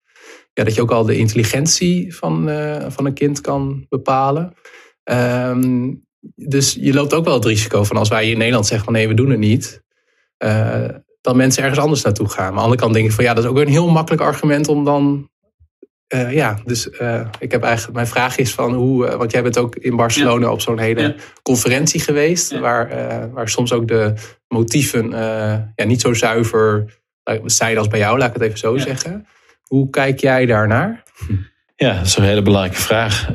[0.53, 2.51] ja, dat je ook al de intelligentie van,
[2.89, 4.55] van een kind kan bepalen.
[5.05, 8.85] Um, dus je loopt ook wel het risico van als wij hier in Nederland zeggen
[8.85, 9.83] van nee, we doen het niet.
[11.21, 12.37] dat mensen ergens anders naartoe gaan.
[12.39, 14.23] Maar aan de andere kant denk ik van ja, dat is ook een heel makkelijk
[14.23, 15.31] argument om dan
[16.15, 19.43] uh, ja, dus uh, ik heb eigenlijk mijn vraag is van hoe, uh, want jij
[19.43, 20.53] bent ook in Barcelona ja.
[20.53, 21.15] op zo'n hele ja.
[21.43, 22.61] conferentie geweest, ja.
[22.61, 22.89] waar,
[23.33, 24.13] waar soms ook de
[24.49, 25.11] motieven
[25.75, 26.99] ja, niet zo zuiver
[27.45, 29.27] zijn als bij jou, laat ik het even zo zeggen.
[29.63, 31.03] Hoe kijk jij daarnaar?
[31.81, 33.29] Ja, dat is een hele belangrijke vraag.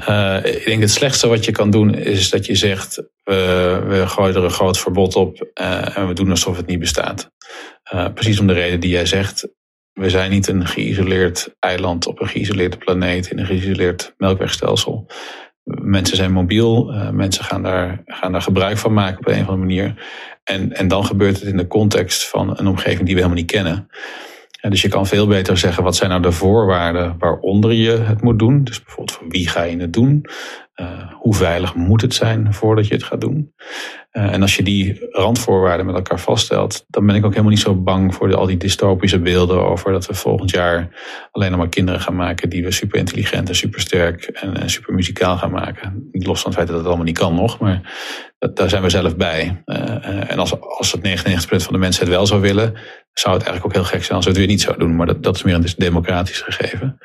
[0.46, 4.44] ik denk het slechtste wat je kan doen is dat je zegt, we gooien er
[4.44, 5.50] een groot verbod op
[5.94, 7.32] en we doen alsof het niet bestaat.
[8.14, 9.48] precies om de reden die jij zegt,
[9.94, 15.06] we zijn niet een geïsoleerd eiland op een geïsoleerde planeet in een geïsoleerd melkwegstelsel.
[15.64, 19.40] Mensen zijn mobiel, uh, mensen gaan daar, gaan daar gebruik van maken op een of
[19.40, 20.06] andere manier.
[20.44, 23.52] En, en dan gebeurt het in de context van een omgeving die we helemaal niet
[23.52, 23.90] kennen.
[24.70, 28.40] Dus je kan veel beter zeggen, wat zijn nou de voorwaarden waaronder je het moet
[28.40, 28.64] doen?
[28.64, 30.26] Dus bijvoorbeeld van wie ga je het doen?
[30.76, 33.54] Uh, hoe veilig moet het zijn voordat je het gaat doen?
[34.12, 37.60] Uh, en als je die randvoorwaarden met elkaar vaststelt, dan ben ik ook helemaal niet
[37.60, 40.90] zo bang voor al die dystopische beelden over dat we volgend jaar
[41.32, 44.70] alleen nog maar kinderen gaan maken die we super intelligent en super sterk en, en
[44.70, 46.10] super muzikaal gaan maken.
[46.12, 47.82] Los van het feit dat het allemaal niet kan nog, maar
[48.54, 49.64] daar zijn we zelf bij.
[49.66, 52.74] Uh, en als, als het 99% van de mensen het wel zou willen,
[53.14, 54.96] zou het eigenlijk ook heel gek zijn als we het weer niet zouden doen.
[54.96, 56.98] Maar dat, dat is meer een democratisch gegeven.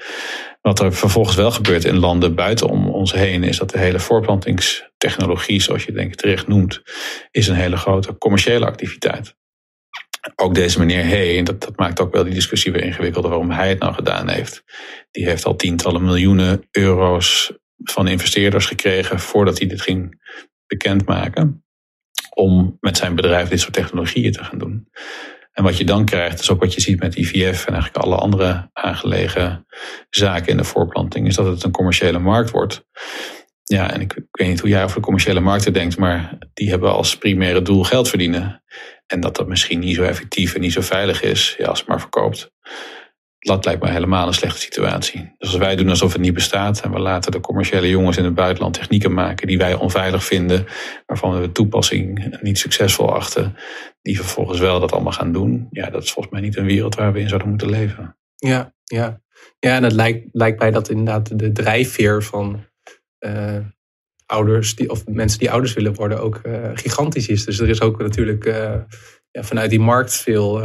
[0.63, 3.99] Wat er vervolgens wel gebeurt in landen buiten om ons heen, is dat de hele
[3.99, 6.83] voorplantingstechnologie, zoals je denk ik terecht noemt,
[7.31, 9.37] is een hele grote commerciële activiteit.
[10.35, 13.51] Ook deze meneer Hey, en dat, dat maakt ook wel die discussie weer ingewikkelder waarom
[13.51, 14.63] hij het nou gedaan heeft.
[15.11, 20.17] Die heeft al tientallen miljoenen euro's van investeerders gekregen voordat hij dit ging
[20.69, 21.65] bekendmaken.
[22.35, 24.89] Om met zijn bedrijf dit soort technologieën te gaan doen.
[25.53, 28.17] En wat je dan krijgt, is ook wat je ziet met IVF en eigenlijk alle
[28.17, 29.67] andere aangelegen
[30.11, 32.87] zaken in de voorplanting, is dat het een commerciële markt wordt.
[33.65, 36.71] Ja, en ik, ik weet niet hoe jij over de commerciële markten denkt, maar die
[36.71, 38.63] hebben als primaire doel geld verdienen.
[39.07, 41.89] En dat dat misschien niet zo effectief en niet zo veilig is ja, als het
[41.89, 42.53] maar verkoopt.
[43.39, 45.35] Dat lijkt me helemaal een slechte situatie.
[45.39, 48.25] Dus als wij doen alsof het niet bestaat en we laten de commerciële jongens in
[48.25, 50.67] het buitenland technieken maken die wij onveilig vinden,
[51.07, 53.57] waarvan we de toepassing niet succesvol achten,
[54.03, 56.95] die vervolgens wel dat allemaal gaan doen, ja, dat is volgens mij niet een wereld
[56.95, 58.17] waar we in zouden moeten leven.
[58.37, 59.21] Ja, ja.
[59.59, 62.67] ja en het lijkt, lijkt mij dat inderdaad de drijfveer van
[63.21, 63.59] uh,
[64.27, 67.45] ouders die, of mensen die ouders willen worden ook uh, gigantisch is.
[67.45, 68.75] Dus er is ook natuurlijk uh,
[69.31, 70.63] ja, vanuit die markt veel,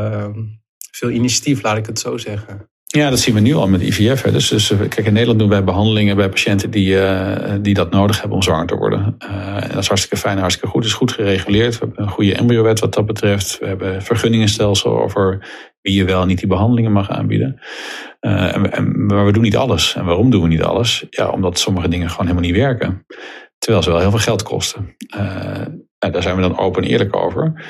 [0.96, 2.68] veel initiatief, laat ik het zo zeggen.
[2.98, 4.22] Ja, dat zien we nu al met IVF.
[4.22, 4.32] Hè.
[4.32, 8.20] Dus, dus kijk, in Nederland doen wij behandelingen bij patiënten die, uh, die dat nodig
[8.20, 9.16] hebben om zwanger te worden.
[9.20, 10.84] Uh, en dat is hartstikke fijn, hartstikke goed.
[10.84, 11.74] Het is goed gereguleerd.
[11.74, 13.60] We hebben een goede embryowet wat dat betreft.
[13.60, 15.48] We hebben vergunningenstelsel over
[15.82, 17.62] wie je wel en niet die behandelingen mag aanbieden.
[18.20, 19.96] En, en, maar we doen niet alles.
[19.96, 21.06] En waarom doen we niet alles?
[21.10, 23.06] Ja, omdat sommige dingen gewoon helemaal niet werken.
[23.58, 24.96] Terwijl ze wel heel veel geld kosten.
[26.00, 27.64] Nou, daar zijn we dan open en eerlijk over.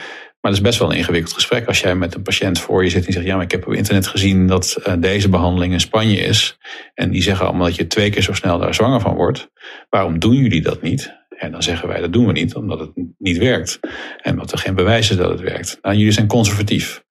[0.44, 2.90] Maar het is best wel een ingewikkeld gesprek als jij met een patiënt voor je
[2.90, 5.80] zit en zegt: Ja, maar ik heb op internet gezien dat uh, deze behandeling in
[5.80, 6.58] Spanje is.
[6.94, 9.50] En die zeggen allemaal dat je twee keer zo snel daar zwanger van wordt.
[9.90, 11.14] Waarom doen jullie dat niet?
[11.38, 13.80] En dan zeggen wij: Dat doen we niet, omdat het niet werkt.
[14.22, 15.78] En omdat er geen bewijs is dat het werkt.
[15.82, 17.04] Nou, jullie zijn conservatief.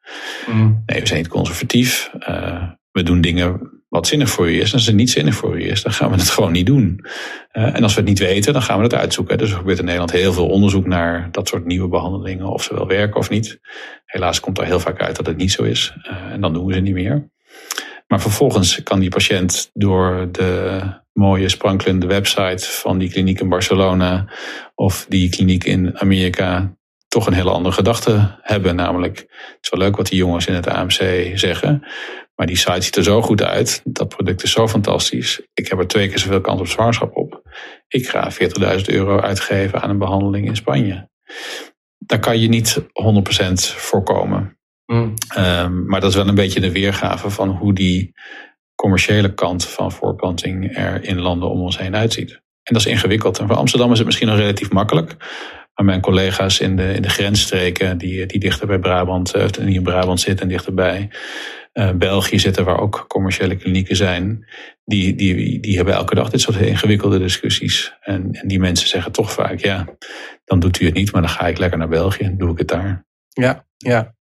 [0.47, 0.83] Mm.
[0.87, 2.11] Nee, we zijn niet conservatief.
[2.29, 4.69] Uh, we doen dingen wat zinnig voor u is.
[4.69, 7.05] En als het niet zinnig voor u is, dan gaan we het gewoon niet doen.
[7.53, 9.39] Uh, en als we het niet weten, dan gaan we het uitzoeken.
[9.39, 12.75] Dus er gebeurt in Nederland heel veel onderzoek naar dat soort nieuwe behandelingen, of ze
[12.75, 13.61] wel werken of niet.
[14.05, 15.95] Helaas komt er heel vaak uit dat het niet zo is.
[16.05, 17.31] Uh, en dan doen we ze niet meer.
[18.07, 20.81] Maar vervolgens kan die patiënt door de
[21.13, 24.33] mooie sprankelende website van die kliniek in Barcelona
[24.75, 26.77] of die kliniek in Amerika
[27.09, 28.77] toch een hele andere gedachte hebben.
[28.77, 31.85] Namelijk, het is wel leuk wat die jongens in het AMC zeggen.
[32.43, 33.81] Maar die site ziet er zo goed uit.
[33.85, 35.41] Dat product is zo fantastisch.
[35.55, 37.43] Ik heb er twee keer zoveel kans op zwangerschap op.
[37.89, 41.09] Ik ga 40.000 euro uitgeven aan een behandeling in Spanje.
[41.99, 42.85] Daar kan je niet 100%
[43.77, 44.59] voorkomen.
[44.87, 45.15] Mm.
[45.39, 48.13] Um, maar dat is wel een beetje de weergave van hoe die
[48.75, 52.31] commerciële kant van voorplanting er in landen om ons heen uitziet.
[52.63, 53.39] En dat is ingewikkeld.
[53.39, 55.17] En voor Amsterdam is het misschien nog relatief makkelijk.
[55.75, 59.75] Maar mijn collega's in de, in de grensstreken, die, die dichter bij Brabant, uh, die
[59.75, 61.11] in Brabant zitten en dichterbij,
[61.73, 64.47] uh, België zitten, waar ook commerciële klinieken zijn,
[64.85, 67.97] die, die, die hebben elke dag dit soort ingewikkelde discussies.
[68.01, 69.87] En, en die mensen zeggen toch vaak, ja,
[70.45, 72.59] dan doet u het niet, maar dan ga ik lekker naar België en doe ik
[72.59, 73.07] het daar.
[73.29, 74.15] Ja, ja.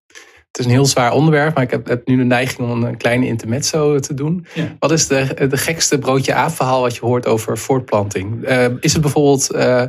[0.47, 2.97] Het is een heel zwaar onderwerp, maar ik heb, heb nu de neiging om een
[2.97, 4.45] kleine intermezzo te doen.
[4.53, 4.75] Ja.
[4.79, 8.49] Wat is de, de gekste broodje aap verhaal wat je hoort over voortplanting?
[8.49, 9.49] Uh, is het bijvoorbeeld...
[9.55, 9.83] Uh,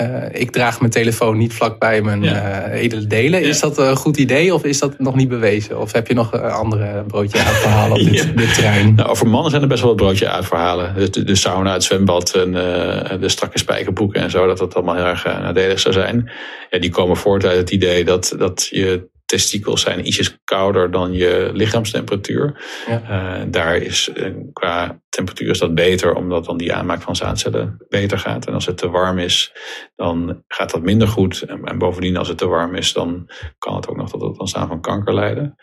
[0.00, 2.68] uh, ik draag mijn telefoon niet vlak bij mijn ja.
[2.68, 3.42] uh, edele delen.
[3.42, 5.80] Is dat een goed idee of is dat nog niet bewezen?
[5.80, 8.24] Of heb je nog andere broodje uitverhalen op dit, ja.
[8.24, 8.94] dit terrein?
[8.94, 11.12] Nou, over mannen zijn er best wel wat broodje uitverhalen.
[11.12, 14.46] De, de sauna, het zwembad en uh, de strakke spijkerbroeken en zo.
[14.46, 16.30] Dat dat allemaal heel erg nadelig zou zijn.
[16.70, 21.12] Ja, die komen voort uit het idee dat, dat je testikels zijn ietsjes kouder dan
[21.12, 22.60] je lichaamstemperatuur.
[22.86, 23.02] Ja.
[23.10, 24.10] Uh, daar is
[24.52, 28.46] qua temperatuur is dat beter, omdat dan die aanmaak van zaadcellen beter gaat.
[28.46, 29.52] En als het te warm is,
[29.94, 31.42] dan gaat dat minder goed.
[31.42, 34.38] En, en bovendien, als het te warm is, dan kan het ook nog tot het
[34.38, 35.54] ontstaan van kanker leiden.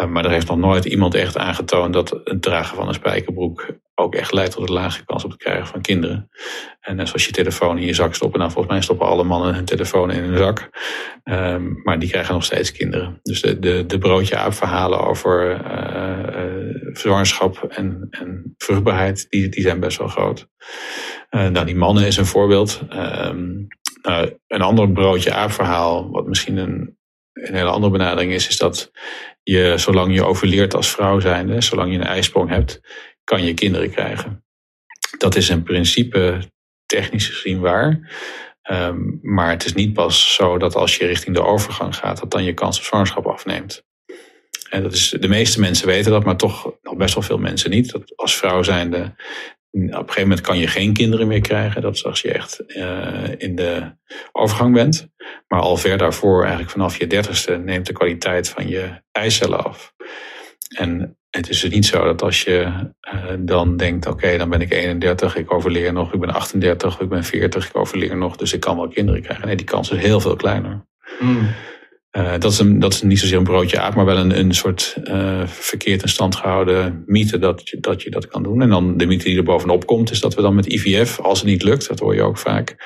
[0.00, 3.78] Uh, maar er heeft nog nooit iemand echt aangetoond dat het dragen van een spijkerbroek
[3.94, 6.28] ook echt leidt tot een lage kans op het krijgen van kinderen.
[6.80, 9.54] En net zoals je telefoon in je zak stoppen, nou volgens mij stoppen alle mannen
[9.54, 10.70] hun telefoon in hun zak.
[11.24, 13.18] Um, maar die krijgen nog steeds kinderen.
[13.22, 18.54] Dus de, de, de broodje aap verhalen over uh, zwangerschap en, en
[19.28, 20.48] die, die zijn best wel groot.
[21.30, 22.80] Uh, die mannen is een voorbeeld.
[22.92, 23.66] Um,
[24.02, 26.98] nou, een ander broodje aap verhaal, wat misschien een,
[27.32, 28.90] een hele andere benadering is, is dat
[29.42, 32.80] je, zolang je overleert als vrouw zijnde, zolang je een ijsprong hebt,
[33.24, 34.44] kan je kinderen krijgen.
[35.18, 36.40] Dat is in principe
[36.86, 38.10] technisch gezien waar.
[38.70, 42.30] Um, maar het is niet pas zo dat als je richting de overgang gaat, dat
[42.30, 43.84] dan je kans op zwangerschap afneemt.
[44.70, 47.70] En dat is, de meeste mensen weten dat, maar toch nog best wel veel mensen
[47.70, 47.92] niet.
[47.92, 49.14] Dat als vrouw zijnde,
[49.70, 51.82] op een gegeven moment kan je geen kinderen meer krijgen.
[51.82, 53.92] Dat is als je echt uh, in de
[54.32, 55.08] overgang bent.
[55.48, 59.94] Maar al ver daarvoor, eigenlijk vanaf je dertigste, neemt de kwaliteit van je eicellen af.
[60.76, 62.72] En het is dus niet zo dat als je
[63.14, 67.08] uh, dan denkt, oké, dan ben ik 31, ik overleer nog, ik ben 38, ik
[67.08, 69.46] ben 40, ik overleer nog, dus ik kan wel kinderen krijgen.
[69.46, 70.86] Nee, die kans is heel veel kleiner.
[71.20, 71.48] Mm.
[72.16, 74.54] Uh, dat, is een, dat is niet zozeer een broodje aap, maar wel een, een
[74.54, 78.62] soort uh, verkeerd in stand gehouden mythe dat je, dat je dat kan doen.
[78.62, 81.38] En dan de mythe die er bovenop komt, is dat we dan met IVF, als
[81.38, 82.76] het niet lukt, dat hoor je ook vaak,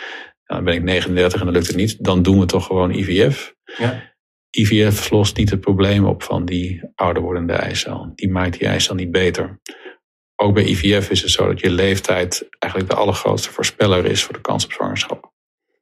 [0.45, 3.55] dan ben ik 39 en dan lukt het niet, dan doen we toch gewoon IVF.
[3.79, 4.13] Ja.
[4.51, 8.13] IVF lost niet het probleem op van die ouder wordende eicel.
[8.15, 9.61] Die maakt die eicel niet beter.
[10.37, 14.35] Ook bij IVF is het zo dat je leeftijd eigenlijk de allergrootste voorspeller is voor
[14.35, 15.34] de kans op zwangerschap.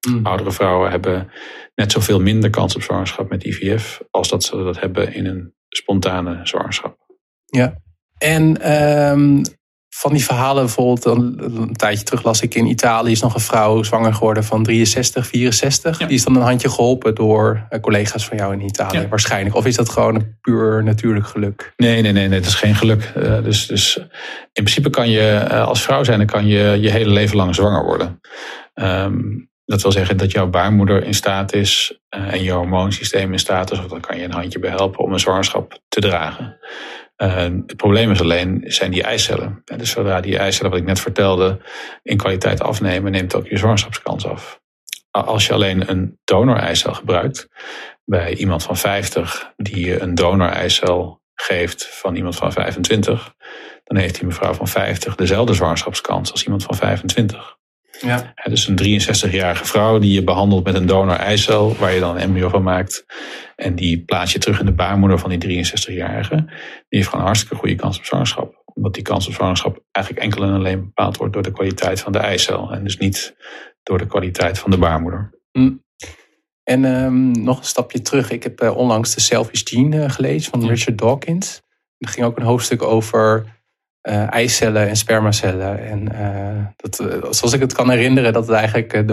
[0.08, 0.26] Mm.
[0.26, 1.30] Oudere vrouwen hebben
[1.74, 5.54] net zoveel minder kans op zwangerschap met IVF als dat ze dat hebben in een
[5.68, 6.96] spontane zwangerschap.
[7.44, 7.76] Ja,
[8.18, 9.42] en um,
[9.94, 13.82] van die verhalen, bijvoorbeeld een, tijdje terug las ik in Italië is nog een vrouw
[13.82, 15.98] zwanger geworden van 63, 64.
[15.98, 19.54] Die is dan een handje geholpen door eh, collega's van jou in Italië waarschijnlijk.
[19.54, 21.72] Of is dat gewoon een puur natuurlijk geluk?
[21.76, 23.12] Nee, nee, nee, nee, dat is geen geluk.
[23.16, 23.96] Uh, dus, dus
[24.52, 27.54] in principe kan je uh, als vrouw zijn, dan kan je je hele leven lang
[27.54, 28.20] zwanger worden.
[28.74, 33.70] Um, dat wil zeggen dat jouw baarmoeder in staat is en je hormoonsysteem in staat
[33.70, 36.58] is, of dan kan je een handje bij helpen om een zwangerschap te dragen.
[37.16, 39.62] Uh, het probleem is alleen, zijn die eicellen.
[39.76, 41.60] dus zodra die eicellen, wat ik net vertelde,
[42.02, 44.60] in kwaliteit afnemen, neemt ook je zwangerschapskans af.
[45.10, 47.48] Als je alleen een donor-eicel gebruikt,
[48.04, 53.34] bij iemand van 50 die je een donor-eicel geeft van iemand van 25,
[53.84, 57.60] dan heeft die mevrouw van 50 dezelfde zwangerschapskans als iemand van 25.
[58.02, 58.32] Ja.
[58.44, 62.48] dus een 63-jarige vrouw die je behandelt met een donor-eicel, waar je dan een embryo
[62.48, 63.04] van maakt.
[63.56, 66.34] En die plaats je terug in de baarmoeder van die 63-jarige.
[66.36, 66.46] Die
[66.88, 68.62] heeft gewoon een hartstikke goede kans op zwangerschap.
[68.74, 72.12] Omdat die kans op zwangerschap eigenlijk enkel en alleen bepaald wordt door de kwaliteit van
[72.12, 72.72] de eicel.
[72.72, 73.36] En dus niet
[73.82, 75.38] door de kwaliteit van de baarmoeder.
[75.52, 75.82] Mm.
[76.64, 78.30] En um, nog een stapje terug.
[78.30, 81.62] Ik heb uh, onlangs de Selfish Gene uh, gelezen van Richard Dawkins.
[81.98, 83.44] Er ging ook een hoofdstuk over
[84.08, 85.88] uh, eicellen en spermacellen.
[85.88, 89.04] En uh, dat, uh, zoals ik het kan herinneren, dat het eigenlijk de,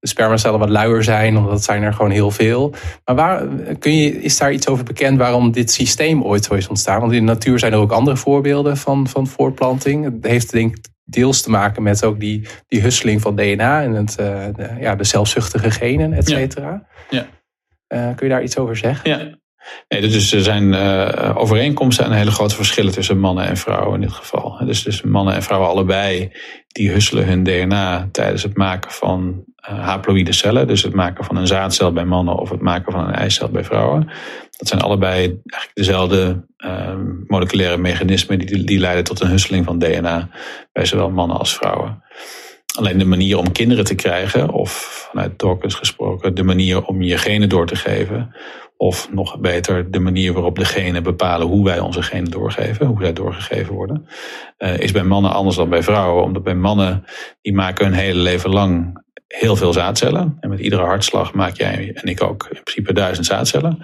[0.00, 2.74] de, spermacellen wat luier zijn, omdat dat zijn er gewoon heel veel.
[3.04, 3.46] Maar waar,
[3.78, 7.00] kun je, is daar iets over bekend waarom dit systeem ooit zo is ontstaan?
[7.00, 10.04] Want in de natuur zijn er ook andere voorbeelden van, van voortplanting.
[10.04, 13.92] Het heeft denk ik deels te maken met ook die, die husseling van DNA en
[13.92, 16.86] het, de, ja, de zelfzuchtige genen, et cetera.
[17.10, 17.26] Ja.
[17.88, 18.12] ja.
[18.12, 19.10] kun je daar iets over zeggen?
[19.10, 19.38] Ja.
[19.88, 24.00] Nee, dus er zijn uh, overeenkomsten en hele grote verschillen tussen mannen en vrouwen in
[24.00, 24.56] dit geval.
[24.64, 26.32] Dus, dus mannen en vrouwen allebei,
[26.68, 30.66] die husselen hun DNA tijdens het maken van uh, haploïde cellen.
[30.66, 33.64] Dus het maken van een zaadcel bij mannen of het maken van een eicel bij
[33.64, 34.10] vrouwen.
[34.56, 36.94] Dat zijn allebei eigenlijk dezelfde uh,
[37.26, 40.28] moleculaire mechanismen die, die leiden tot een husseling van DNA
[40.72, 42.02] bij zowel mannen als vrouwen.
[42.78, 44.70] Alleen de manier om kinderen te krijgen, of
[45.10, 48.34] vanuit Dawkins gesproken, de manier om je genen door te geven,
[48.80, 53.00] of nog beter, de manier waarop de genen bepalen hoe wij onze genen doorgeven, hoe
[53.00, 54.06] zij doorgegeven worden,
[54.58, 56.24] uh, is bij mannen anders dan bij vrouwen.
[56.24, 57.04] Omdat bij mannen,
[57.40, 60.36] die maken hun hele leven lang heel veel zaadcellen.
[60.40, 63.78] En met iedere hartslag maak jij en ik ook in principe duizend zaadcellen.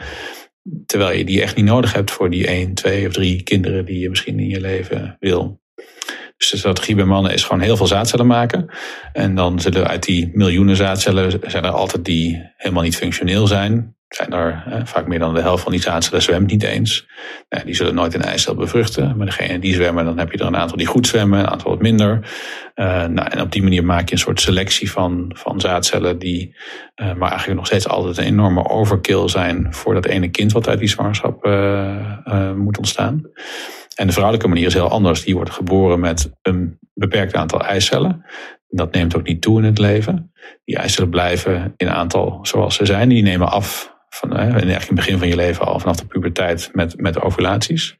[0.86, 3.98] Terwijl je die echt niet nodig hebt voor die één, twee of drie kinderen die
[3.98, 5.60] je misschien in je leven wil.
[6.36, 8.66] Dus de strategie bij mannen is gewoon heel veel zaadcellen maken.
[9.12, 13.95] En dan zullen uit die miljoenen zaadcellen zijn er altijd die helemaal niet functioneel zijn
[14.08, 17.06] zijn er eh, vaak meer dan de helft van die zaadcellen zwemt niet eens.
[17.48, 19.16] Eh, die zullen nooit een eicel bevruchten.
[19.16, 21.70] Maar degene die zwemmen, dan heb je er een aantal die goed zwemmen, een aantal
[21.70, 22.30] wat minder.
[22.74, 26.56] Uh, nou, en op die manier maak je een soort selectie van, van zaadcellen die
[26.96, 30.68] uh, maar eigenlijk nog steeds altijd een enorme overkill zijn voor dat ene kind wat
[30.68, 33.22] uit die zwangerschap uh, moet ontstaan.
[33.94, 35.24] En de vrouwelijke manier is heel anders.
[35.24, 38.24] Die wordt geboren met een beperkt aantal eicellen.
[38.68, 40.32] Dat neemt ook niet toe in het leven.
[40.64, 43.08] Die eicellen blijven in aantal zoals ze zijn.
[43.08, 47.20] Die nemen af in het begin van je leven al vanaf de puberteit met, met
[47.20, 47.96] ovulaties.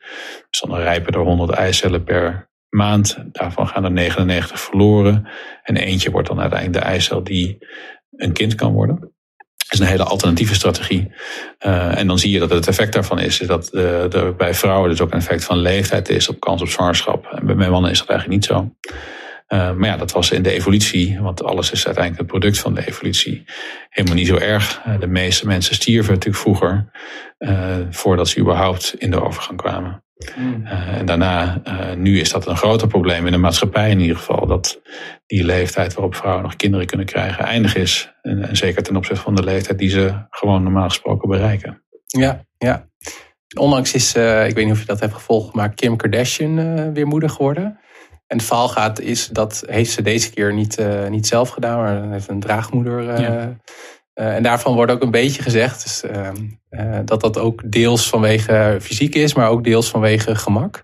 [0.51, 3.19] Dus dan rijpen er 100 eicellen per maand.
[3.33, 5.29] Daarvan gaan er 99 verloren.
[5.63, 7.67] En eentje wordt dan uiteindelijk de eicel die
[8.11, 9.15] een kind kan worden.
[9.57, 11.13] Dat is een hele alternatieve strategie.
[11.67, 14.55] Uh, en dan zie je dat het effect daarvan is, is dat uh, er bij
[14.55, 17.27] vrouwen dus ook een effect van leeftijd is op kans op zwangerschap.
[17.27, 18.75] En bij mannen is dat eigenlijk niet zo.
[19.49, 22.75] Uh, maar ja, dat was in de evolutie, want alles is uiteindelijk het product van
[22.75, 23.45] de evolutie,
[23.89, 24.83] helemaal niet zo erg.
[24.87, 26.91] Uh, de meeste mensen stierven natuurlijk vroeger,
[27.39, 30.05] uh, voordat ze überhaupt in de overgang kwamen.
[30.37, 30.67] Mm.
[30.67, 31.63] en daarna,
[31.97, 34.81] nu is dat een groter probleem in de maatschappij in ieder geval, dat
[35.27, 38.13] die leeftijd waarop vrouwen nog kinderen kunnen krijgen eindig is.
[38.23, 41.83] En, en zeker ten opzichte van de leeftijd die ze gewoon normaal gesproken bereiken.
[42.07, 42.89] Ja, ja.
[43.59, 47.31] Onlangs is, ik weet niet of je dat hebt gevolgd, maar Kim Kardashian weer moeder
[47.31, 47.79] geworden.
[48.27, 51.79] En het verhaal gaat is, dat heeft ze deze keer niet, uh, niet zelf gedaan,
[51.79, 53.01] maar heeft een draagmoeder.
[53.01, 53.57] Uh, ja.
[54.15, 58.79] uh, en daarvan wordt ook een beetje gezegd dus, ehm, dat dat ook deels vanwege
[58.81, 60.81] fysiek is, maar ook deels vanwege gemak.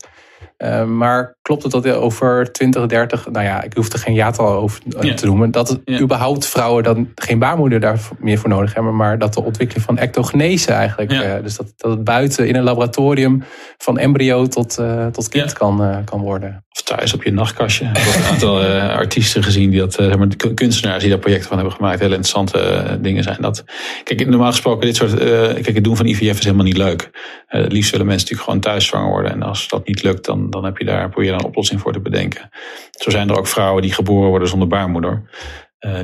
[0.58, 4.52] Uh, maar klopt het dat over 20, 30, nou ja, ik hoef er geen jaartal
[4.52, 4.80] over
[5.14, 9.18] te noemen, dat het überhaupt vrouwen dan geen baarmoeder daar meer voor nodig hebben, maar
[9.18, 13.44] dat de ontwikkeling van ectogenese eigenlijk, uh, dus dat, dat het buiten in een laboratorium
[13.78, 16.64] van embryo tot, uh, tot kind kan, kan worden.
[16.70, 17.84] Of thuis op je nachtkastje.
[17.84, 18.62] Ik heb een aantal
[19.02, 22.98] artiesten gezien, die dat, zeg maar, kunstenaars die daar projecten van hebben gemaakt, hele interessante
[23.00, 23.64] dingen zijn dat.
[24.04, 27.10] Kijk, normaal gesproken, dit soort, kijk, het doen van IVF is helemaal niet leuk.
[27.46, 30.50] het liefst willen mensen natuurlijk gewoon thuis zwanger worden en als dat niet lukt, dan
[30.50, 32.48] dan heb je daar, je een oplossing voor te bedenken.
[32.90, 35.30] Zo zijn er ook vrouwen die geboren worden zonder baarmoeder.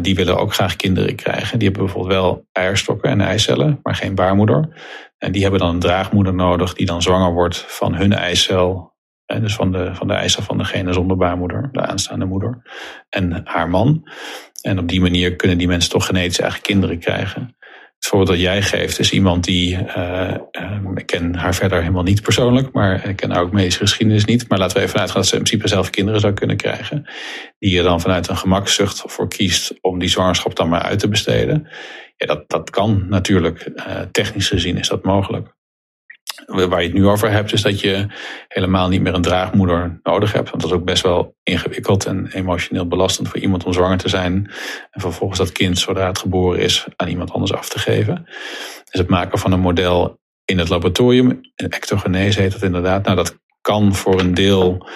[0.00, 1.58] die willen ook graag kinderen krijgen.
[1.58, 4.68] Die hebben bijvoorbeeld wel eierstokken en eicellen, maar geen baarmoeder.
[5.18, 8.96] En die hebben dan een draagmoeder nodig die dan zwanger wordt van hun eicel.
[9.26, 12.62] Dus van de, van de eicel van degene zonder baarmoeder, de aanstaande moeder.
[13.08, 14.08] En haar man.
[14.62, 17.56] En op die manier kunnen die mensen toch genetisch eigen kinderen krijgen.
[17.98, 20.34] Het voorbeeld dat jij geeft is iemand die, uh,
[20.94, 24.48] ik ken haar verder helemaal niet persoonlijk, maar ik ken haar ook medische geschiedenis niet.
[24.48, 27.06] Maar laten we even uitgaan dat ze in principe zelf kinderen zou kunnen krijgen.
[27.58, 31.08] Die je dan vanuit een gemakzucht voor kiest om die zwangerschap dan maar uit te
[31.08, 31.68] besteden.
[32.16, 33.70] Ja, dat, dat kan natuurlijk.
[33.74, 35.56] Uh, technisch gezien is dat mogelijk.
[36.48, 38.06] Waar je het nu over hebt, is dat je
[38.48, 40.50] helemaal niet meer een draagmoeder nodig hebt.
[40.50, 44.08] Want dat is ook best wel ingewikkeld en emotioneel belastend voor iemand om zwanger te
[44.08, 44.32] zijn.
[44.90, 48.24] En vervolgens dat kind, zodra het geboren is, aan iemand anders af te geven.
[48.84, 53.04] Dus het maken van een model in het laboratorium, ectogenese heet dat inderdaad.
[53.04, 54.88] Nou, dat kan voor een deel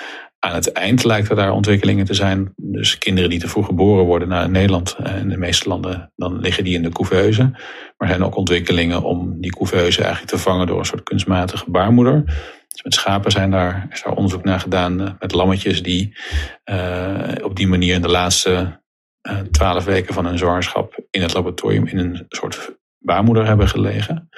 [0.44, 2.52] aan het eind lijkt er daar ontwikkelingen te zijn.
[2.56, 6.64] Dus kinderen die te vroeg geboren worden naar Nederland en de meeste landen, dan liggen
[6.64, 7.42] die in de couveuse.
[7.42, 11.70] Maar er zijn ook ontwikkelingen om die couveuse eigenlijk te vangen door een soort kunstmatige
[11.70, 12.24] baarmoeder.
[12.68, 16.16] Dus met schapen zijn daar, is daar onderzoek naar gedaan eh, met lammetjes die
[16.64, 18.80] uh, op die manier in de laatste
[19.20, 24.28] eh, twaalf weken van hun zwangerschap in het laboratorium in een soort baarmoeder hebben gelegen.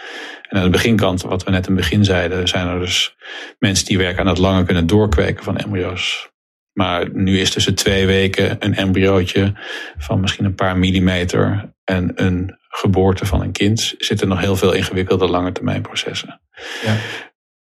[0.48, 3.16] En aan de beginkant, wat we net in het begin zeiden, zijn er dus
[3.58, 6.32] mensen die werken aan het langer kunnen doorkweken van embryo's.
[6.72, 9.52] Maar nu is tussen twee weken een embryootje
[9.96, 14.72] van misschien een paar millimeter en een geboorte van een kind zitten nog heel veel
[14.72, 16.40] ingewikkelde lange termijn processen.
[16.84, 16.96] Ja.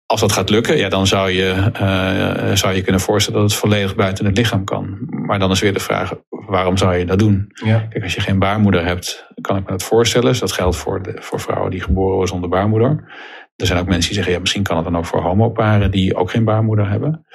[0.07, 3.61] Als dat gaat lukken, ja, dan zou je, uh, zou je kunnen voorstellen dat het
[3.61, 4.99] volledig buiten het lichaam kan.
[5.27, 6.13] Maar dan is weer de vraag,
[6.47, 7.51] waarom zou je dat doen?
[7.65, 7.79] Ja.
[7.79, 10.29] Kijk, als je geen baarmoeder hebt, kan ik me dat voorstellen.
[10.29, 13.13] Dus dat geldt voor, de, voor vrouwen die geboren worden zonder baarmoeder.
[13.57, 16.17] Er zijn ook mensen die zeggen, ja, misschien kan het dan ook voor homoparen die
[16.17, 17.27] ook geen baarmoeder hebben.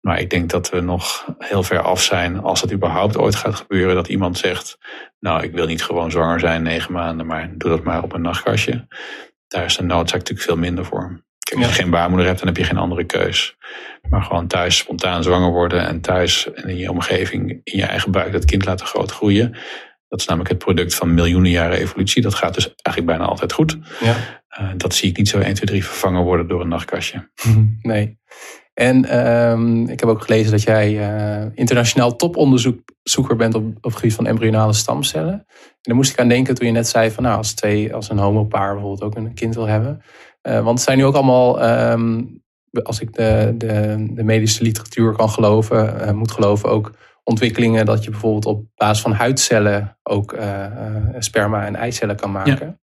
[0.00, 3.54] Maar ik denk dat we nog heel ver af zijn als het überhaupt ooit gaat
[3.54, 3.94] gebeuren.
[3.94, 4.78] Dat iemand zegt,
[5.18, 8.22] nou ik wil niet gewoon zwanger zijn negen maanden, maar doe dat maar op een
[8.22, 8.86] nachtkastje.
[9.46, 11.24] Daar is de noodzaak natuurlijk veel minder voor.
[11.50, 13.56] Kijk, als je geen baarmoeder hebt, dan heb je geen andere keus.
[14.08, 18.10] Maar gewoon thuis spontaan zwanger worden en thuis en in je omgeving, in je eigen
[18.10, 19.56] buik, dat kind laten groot groeien.
[20.08, 22.22] Dat is namelijk het product van miljoenen jaren evolutie.
[22.22, 23.78] Dat gaat dus eigenlijk bijna altijd goed.
[24.00, 24.16] Ja.
[24.60, 27.30] Uh, dat zie ik niet zo 1, 2, 3 vervangen worden door een nachtkastje.
[27.82, 28.18] Nee.
[28.74, 33.94] En um, ik heb ook gelezen dat jij uh, internationaal toponderzoeker bent op, op het
[33.94, 35.32] gebied van embryonale stamcellen.
[35.32, 35.46] En
[35.80, 38.18] daar moest ik aan denken toen je net zei van nou, als, twee, als een
[38.18, 40.02] homopaar bijvoorbeeld ook een kind wil hebben.
[40.48, 42.42] Uh, want het zijn nu ook allemaal, um,
[42.82, 46.92] als ik de, de, de, medische literatuur kan geloven, uh, moet geloven, ook
[47.24, 50.36] ontwikkelingen dat je bijvoorbeeld op basis van huidcellen ook
[51.18, 52.80] sperma en eicellen kan maken.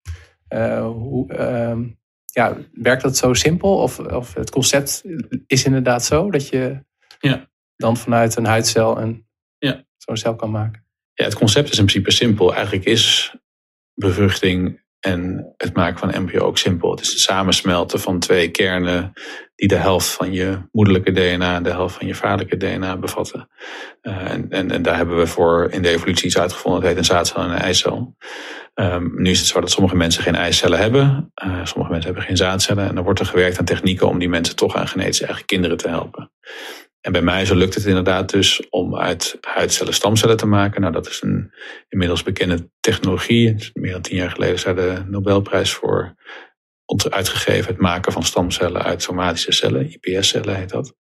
[0.49, 0.83] Ja.
[0.83, 1.87] hoe, uh,
[2.25, 3.77] ja, werkt dat zo simpel?
[3.77, 5.05] Of, of het concept
[5.47, 6.85] is inderdaad zo dat je
[7.21, 7.49] ja.
[7.77, 9.27] dan vanuit een huidcel een,
[9.59, 9.85] ja.
[9.97, 10.85] zo'n cel kan maken?
[11.13, 12.55] Ja, het concept is in principe simpel.
[12.55, 13.35] Eigenlijk is
[13.95, 16.91] bevruchting en het maken van embryo ook simpel.
[16.91, 19.13] Het is het samensmelten van twee kernen
[19.55, 23.49] die de helft van je moederlijke DNA en de helft van je vaderlijke DNA bevatten.
[24.03, 27.05] Uh, en, en, daar hebben we voor in de evolutie iets uitgevonden, dat heet een
[27.05, 28.17] zaadcel en een eicel.
[28.75, 32.23] Um, nu is het zo dat sommige mensen geen eicellen hebben, uh, sommige mensen hebben
[32.23, 32.89] geen zaadcellen.
[32.89, 35.77] En dan wordt er gewerkt aan technieken om die mensen toch aan genetisch eigen kinderen
[35.77, 36.31] te helpen.
[37.01, 40.81] En bij muizen lukt het inderdaad dus om uit huidcellen stamcellen te maken.
[40.81, 41.53] Nou, dat is een
[41.89, 43.71] inmiddels bekende technologie.
[43.75, 46.15] Meer dan tien jaar geleden is daar de Nobelprijs voor
[47.09, 47.73] uitgegeven.
[47.73, 49.99] Het maken van stamcellen uit somatische cellen.
[50.01, 50.95] IPS-cellen heet dat.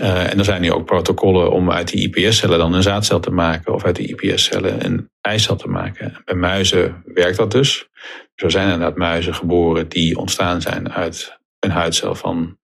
[0.00, 3.30] Uh, en er zijn nu ook protocollen om uit die IPS-cellen dan een zaadcel te
[3.30, 3.74] maken.
[3.74, 6.22] Of uit die IPS-cellen een eicel te maken.
[6.24, 7.88] Bij muizen werkt dat dus.
[8.34, 12.58] Zo zijn inderdaad muizen geboren die ontstaan zijn uit een huidcel van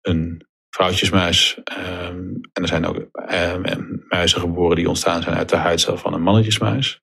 [0.00, 1.58] een vrouwtjesmuis.
[1.78, 6.14] Um, en er zijn ook um, muizen geboren die ontstaan zijn uit de huidcel van
[6.14, 7.02] een mannetjesmuis.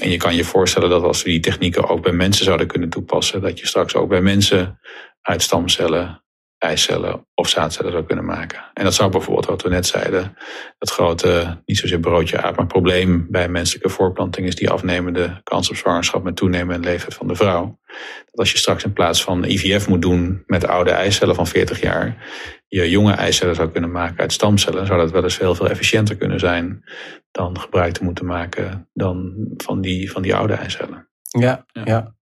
[0.00, 2.88] En je kan je voorstellen dat als we die technieken ook bij mensen zouden kunnen
[2.88, 4.80] toepassen, dat je straks ook bij mensen
[5.22, 6.21] uit stamcellen
[6.62, 8.62] eicellen of zaadcellen zou kunnen maken.
[8.74, 10.36] En dat zou bijvoorbeeld, wat we net zeiden,
[10.78, 15.70] dat grote, niet zozeer broodje aap, maar probleem bij menselijke voorplanting is die afnemende kans
[15.70, 17.78] op zwangerschap met toenemende leeftijd van de vrouw.
[18.24, 21.80] Dat als je straks in plaats van IVF moet doen met oude eicellen van 40
[21.80, 22.16] jaar,
[22.66, 26.16] je jonge eicellen zou kunnen maken uit stamcellen, zou dat wel eens veel, veel efficiënter
[26.16, 26.84] kunnen zijn
[27.30, 31.08] dan gebruik te moeten maken dan van die, van die oude eicellen.
[31.38, 31.82] Ja, ja.
[31.84, 32.14] ja.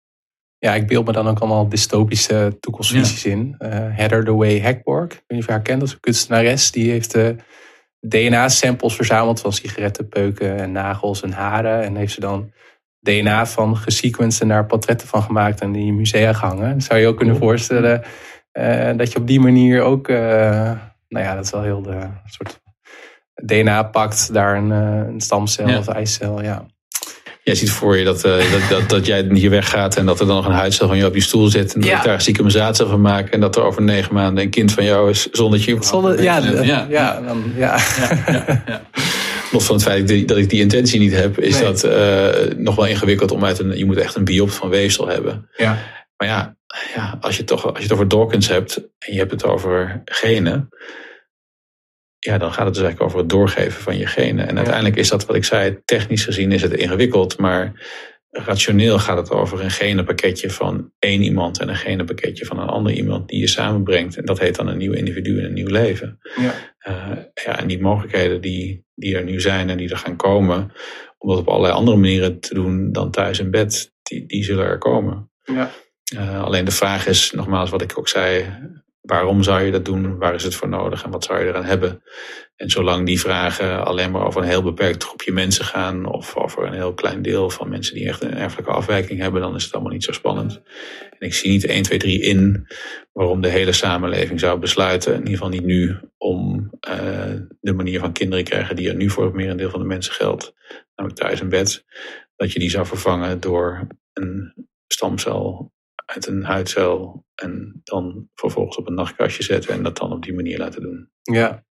[0.61, 3.55] Ja, ik beeld me dan ook allemaal dystopische toekomstvisies in.
[3.59, 6.01] Uh, Heather the Way Hackborg, ik weet niet of je haar kent, dat is een
[6.01, 6.71] kunstenares.
[6.71, 7.29] Die heeft uh,
[8.01, 11.83] DNA-samples verzameld van sigarettenpeuken en nagels en haren.
[11.83, 12.53] En heeft ze dan
[13.01, 16.81] DNA van gesequenced en daar portretten van gemaakt en die in musea gehangen.
[16.81, 18.03] zou je ook kunnen voorstellen
[18.53, 22.61] uh, dat je op die manier ook, nou ja, dat is wel heel de soort
[23.35, 26.67] DNA pakt, daar een, een stamcel of eicel, ja.
[27.43, 30.27] Jij ziet voor je dat, uh, dat, dat, dat, jij hier weggaat en dat er
[30.27, 31.75] dan nog een huiscel van je op je stoel zit.
[31.75, 33.33] En dat ik daar stiekem een zaad van maken.
[33.33, 35.77] En dat er over negen maanden een kind van jou is zonder je.
[35.81, 37.77] Zonder, ja, ja, ja, dan, ja.
[37.99, 38.83] ja, ja
[39.53, 42.87] Los van het feit dat ik die intentie niet heb, is dat uh, nog wel
[42.87, 43.79] ingewikkeld om uit een.
[43.79, 45.49] Je moet echt een biopt van weefsel hebben.
[45.57, 45.79] Ja.
[46.17, 46.57] Maar ja,
[46.95, 50.03] ja als, je toch, als je het over Dawkins hebt en je hebt het over
[50.05, 50.69] genen
[52.21, 54.49] ja, dan gaat het dus eigenlijk over het doorgeven van je genen.
[54.49, 57.73] En uiteindelijk is dat wat ik zei, technisch gezien is het ingewikkeld, maar
[58.31, 62.93] rationeel gaat het over een genenpakketje van één iemand en een genenpakketje van een ander
[62.93, 64.17] iemand die je samenbrengt.
[64.17, 66.19] En dat heet dan een nieuw individu en een nieuw leven.
[66.37, 66.55] Ja.
[66.89, 70.73] Uh, ja, en die mogelijkheden die, die er nu zijn en die er gaan komen,
[71.19, 74.65] om dat op allerlei andere manieren te doen dan thuis in bed, die, die zullen
[74.65, 75.31] er komen.
[75.45, 75.71] Ja.
[76.15, 78.45] Uh, alleen de vraag is, nogmaals wat ik ook zei,
[79.01, 80.19] Waarom zou je dat doen?
[80.19, 81.05] Waar is het voor nodig?
[81.05, 82.03] En wat zou je eraan hebben?
[82.57, 86.67] En zolang die vragen alleen maar over een heel beperkt groepje mensen gaan, of over
[86.67, 89.73] een heel klein deel van mensen die echt een erfelijke afwijking hebben, dan is het
[89.73, 90.63] allemaal niet zo spannend.
[91.19, 92.67] En ik zie niet 1, 2, 3 in
[93.13, 98.01] waarom de hele samenleving zou besluiten, in ieder geval niet nu, om uh, de manier
[98.01, 100.55] van kinderen krijgen die er nu voor het merendeel van de mensen geldt,
[100.95, 101.85] namelijk thuis in bed,
[102.37, 104.55] dat je die zou vervangen door een
[104.87, 105.73] stamcel
[106.15, 110.35] uit een huidcel en dan vervolgens op een nachtkastje zetten en dat dan op die
[110.35, 111.11] manier laten doen.
[111.23, 111.65] Ja,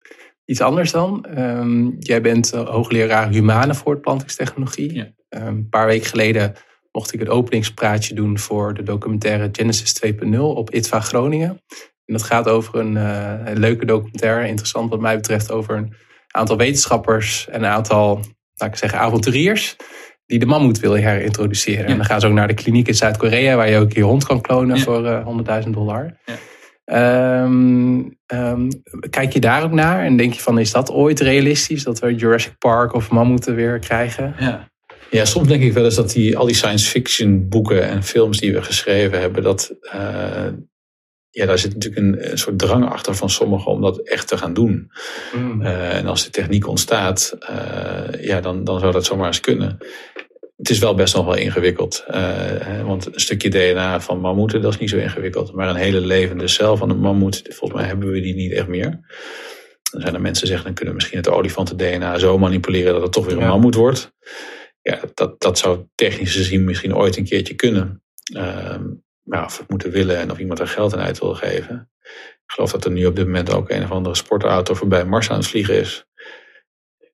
[0.45, 1.25] iets anders dan.
[1.39, 4.93] Um, jij bent hoogleraar humane voortplantingstechnologie.
[4.93, 5.11] Ja.
[5.29, 6.53] Um, een paar weken geleden
[6.91, 11.49] mocht ik het openingspraatje doen voor de documentaire Genesis 2.0 op ITVA Groningen.
[12.05, 15.93] En dat gaat over een, uh, een, leuke documentaire, interessant wat mij betreft, over een
[16.27, 18.19] aantal wetenschappers en een aantal,
[18.53, 19.75] laat ik zeggen, avonturiers
[20.27, 21.85] die de mammoet wil herintroduceren.
[21.85, 24.25] En dan gaan ze ook naar de kliniek in Zuid-Korea, waar je ook je hond
[24.25, 26.17] kan klonen voor uh, 100.000 dollar.
[26.25, 26.35] Ja.
[27.43, 28.67] Um, um,
[29.09, 31.83] kijk je daar ook naar en denk je van, is dat ooit realistisch?
[31.83, 34.35] Dat we Jurassic Park of mammoeten weer krijgen?
[34.39, 34.69] Ja.
[35.09, 38.39] Ja, soms denk ik wel eens dat die, al die science fiction boeken en films
[38.39, 40.47] die we geschreven hebben, dat, uh,
[41.37, 44.37] ja, daar zit natuurlijk een, een, soort drang achter van sommigen om dat echt te
[44.37, 44.91] gaan doen.
[45.33, 45.61] Mm.
[45.61, 49.77] Uh, en als de techniek ontstaat, uh, ja, dan, dan zou dat zomaar eens kunnen.
[50.57, 52.05] Het is wel best nog wel ingewikkeld.
[52.09, 55.53] Uh, want een stukje DNA van mammoeten, dat is niet zo ingewikkeld.
[55.53, 58.67] Maar een hele levende cel van een mammoet, volgens mij hebben we die niet echt
[58.67, 58.89] meer.
[59.91, 62.93] Dan zijn er mensen die zeggen, dan kunnen we misschien het olifanten DNA zo manipuleren
[62.93, 63.47] dat het toch weer een ja.
[63.47, 64.11] mammoet wordt.
[64.81, 68.01] Ja, dat, dat zou technisch gezien misschien ooit een keertje kunnen.
[68.35, 68.75] Uh,
[69.27, 71.89] maar of het moeten willen en of iemand er geld aan uit wil geven.
[72.47, 75.29] Ik geloof dat er nu op dit moment ook een of andere sportauto voorbij Mars
[75.29, 76.05] aan het vliegen is.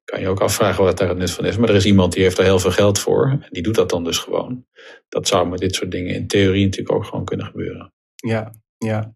[0.04, 1.58] Kan je ook afvragen wat daar het nut van is.
[1.58, 3.30] Maar er is iemand die heeft er heel veel geld voor.
[3.30, 4.66] En die doet dat dan dus gewoon.
[5.10, 7.94] Dat zou met dit soort dingen in theorie natuurlijk ook gewoon kunnen gebeuren.
[8.16, 9.16] Ja, ja.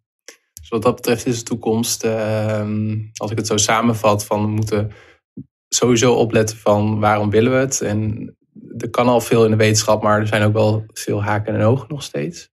[0.59, 2.67] Dus wat dat betreft is de toekomst, uh,
[3.13, 4.91] als ik het zo samenvat, van we moeten
[5.69, 7.81] sowieso opletten van waarom willen we het.
[7.81, 8.31] En
[8.77, 11.61] er kan al veel in de wetenschap, maar er zijn ook wel veel haken en
[11.61, 12.49] ogen nog steeds.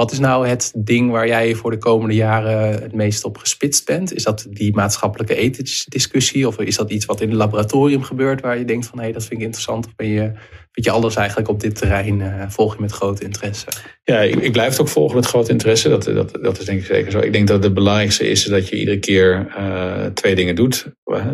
[0.00, 3.86] Wat is nou het ding waar jij voor de komende jaren het meest op gespitst
[3.86, 4.12] bent?
[4.14, 6.46] Is dat die maatschappelijke ethische discussie?
[6.46, 9.12] Of is dat iets wat in het laboratorium gebeurt waar je denkt van hé, hey,
[9.12, 9.96] dat vind ik interessant?
[9.96, 10.32] Ben je,
[10.72, 13.66] weet je alles eigenlijk op dit terrein uh, volg je met grote interesse?
[14.02, 15.88] Ja, ik, ik, blijf het ook volgen met grote interesse.
[15.88, 17.18] Dat, dat, dat is denk ik zeker zo.
[17.18, 20.86] Ik denk dat het belangrijkste is dat je iedere keer uh, twee dingen doet.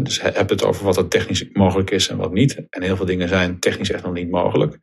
[0.02, 2.66] Dus heb het over wat er technisch mogelijk is en wat niet.
[2.70, 4.78] En heel veel dingen zijn technisch echt nog niet mogelijk.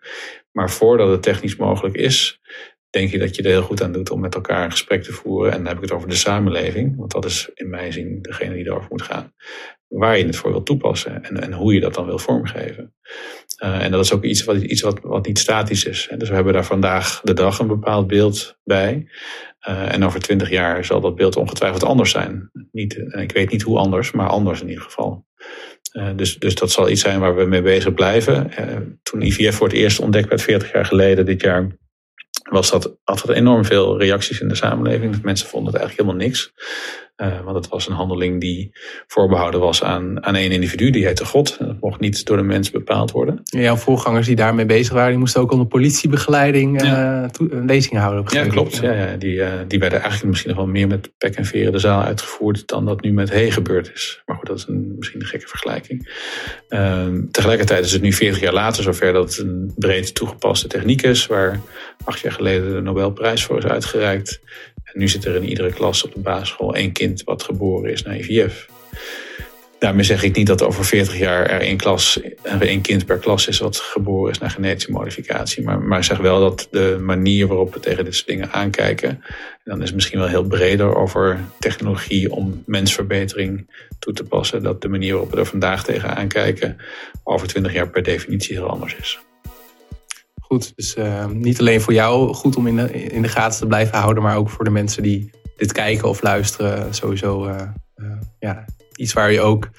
[0.52, 2.40] Maar voordat het technisch mogelijk is,
[2.94, 5.12] denk je dat je er heel goed aan doet om met elkaar een gesprek te
[5.12, 5.52] voeren.
[5.52, 8.54] En dan heb ik het over de samenleving, want dat is in mijn zin degene
[8.54, 9.34] die erover moet gaan.
[9.88, 12.94] Waar je het voor wil toepassen en, en hoe je dat dan wil vormgeven.
[13.64, 16.10] Uh, en dat is ook iets, wat, iets wat, wat niet statisch is.
[16.18, 19.08] Dus we hebben daar vandaag de dag een bepaald beeld bij.
[19.70, 22.52] Uh, en over twintig jaar zal dat beeld ongetwijfeld anders zijn.
[22.72, 25.26] Niet, ik weet niet hoe anders, maar anders in ieder geval.
[25.94, 28.52] Uh, dus, dus dat zal iets zijn waar we mee bezig blijven.
[29.04, 31.68] toen IVF voor het eerst ontdekt werd, 40 jaar geleden, dit jaar,
[32.44, 35.22] was dat, had dat enorm veel reacties in de samenleving.
[35.22, 36.54] Mensen vonden het eigenlijk helemaal niks.
[37.18, 38.72] Uh, want het was een handeling die
[39.08, 41.58] voorbehouden was aan, aan één individu, die heette God.
[41.60, 43.42] Dat mocht niet door de mens bepaald worden.
[43.44, 47.24] Ja, voorgangers die daarmee bezig waren, die moesten ook onder politiebegeleiding ja.
[47.24, 48.24] uh, een lezing houden.
[48.28, 48.78] Ja, klopt.
[48.78, 51.72] Ja, ja, die, uh, die werden eigenlijk misschien nog wel meer met pek en veren
[51.72, 54.22] de zaal uitgevoerd dan dat nu met Hey gebeurd is.
[54.26, 56.10] Maar goed, dat is een, misschien een gekke vergelijking.
[56.68, 61.02] Ehm, tegelijkertijd is het nu 40 jaar later zover dat het een breed toegepaste techniek
[61.02, 61.60] is, waar
[62.04, 64.42] acht jaar geleden de Nobelprijs voor is uitgereikt.
[64.94, 68.18] Nu zit er in iedere klas op de basisschool één kind wat geboren is naar
[68.18, 68.68] IVF.
[69.84, 72.20] Daarmee zeg ik niet dat over 40 jaar er één, klas,
[72.60, 75.64] één kind per klas is wat geboren is naar genetische modificatie.
[75.64, 79.10] Maar, maar zeg wel dat de manier waarop we tegen dit soort dingen aankijken.
[79.10, 79.22] En
[79.64, 83.68] dan is het misschien wel heel breder over technologie om mensverbetering
[84.00, 84.64] toe te passen.
[84.64, 86.78] Dat de manier waarop we er vandaag tegen aankijken
[87.24, 89.20] over 20 jaar per definitie heel anders is.
[90.54, 90.76] Goed.
[90.76, 93.98] Dus uh, niet alleen voor jou goed om in de, in de gaten te blijven
[93.98, 96.94] houden, maar ook voor de mensen die dit kijken of luisteren.
[96.94, 97.62] Sowieso uh,
[97.96, 99.70] uh, ja, iets waar je ook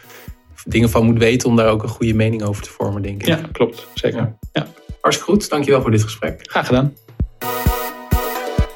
[0.64, 3.26] dingen van moet weten om daar ook een goede mening over te vormen, denk ik.
[3.26, 3.86] Ja, klopt.
[3.94, 4.18] Zeker.
[4.18, 4.36] Ja.
[4.52, 4.66] ja.
[5.00, 5.48] Hartstikke goed.
[5.48, 6.40] Dankjewel voor dit gesprek.
[6.42, 6.94] Graag gedaan.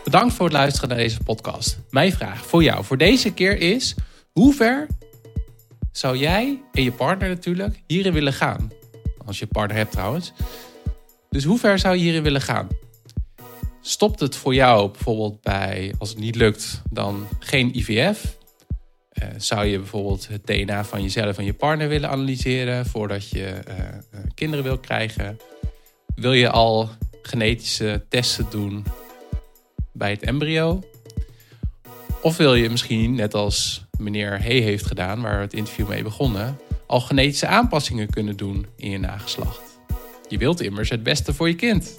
[0.05, 1.79] Bedankt voor het luisteren naar deze podcast.
[1.91, 3.95] Mijn vraag voor jou voor deze keer is:
[4.33, 4.87] hoe ver
[5.93, 8.71] zou jij en je partner natuurlijk hierin willen gaan?
[9.27, 10.33] Als je partner hebt trouwens.
[11.31, 12.69] Dus hoe ver zou je hierin willen gaan?
[13.81, 18.37] Stopt het voor jou bijvoorbeeld bij, als het niet lukt, dan geen IVF?
[19.23, 23.61] Uh, zou je bijvoorbeeld het DNA van jezelf en je partner willen analyseren voordat je
[23.69, 23.75] uh,
[24.35, 25.39] kinderen wil krijgen?
[26.15, 26.91] Wil je al
[27.23, 28.85] genetische testen doen
[29.93, 30.83] bij het embryo?
[32.23, 36.03] Of wil je misschien, net als meneer Hey heeft gedaan, waar we het interview mee
[36.03, 39.68] begonnen, al genetische aanpassingen kunnen doen in je nageslacht?
[40.29, 41.99] Je wilt immers het beste voor je kind.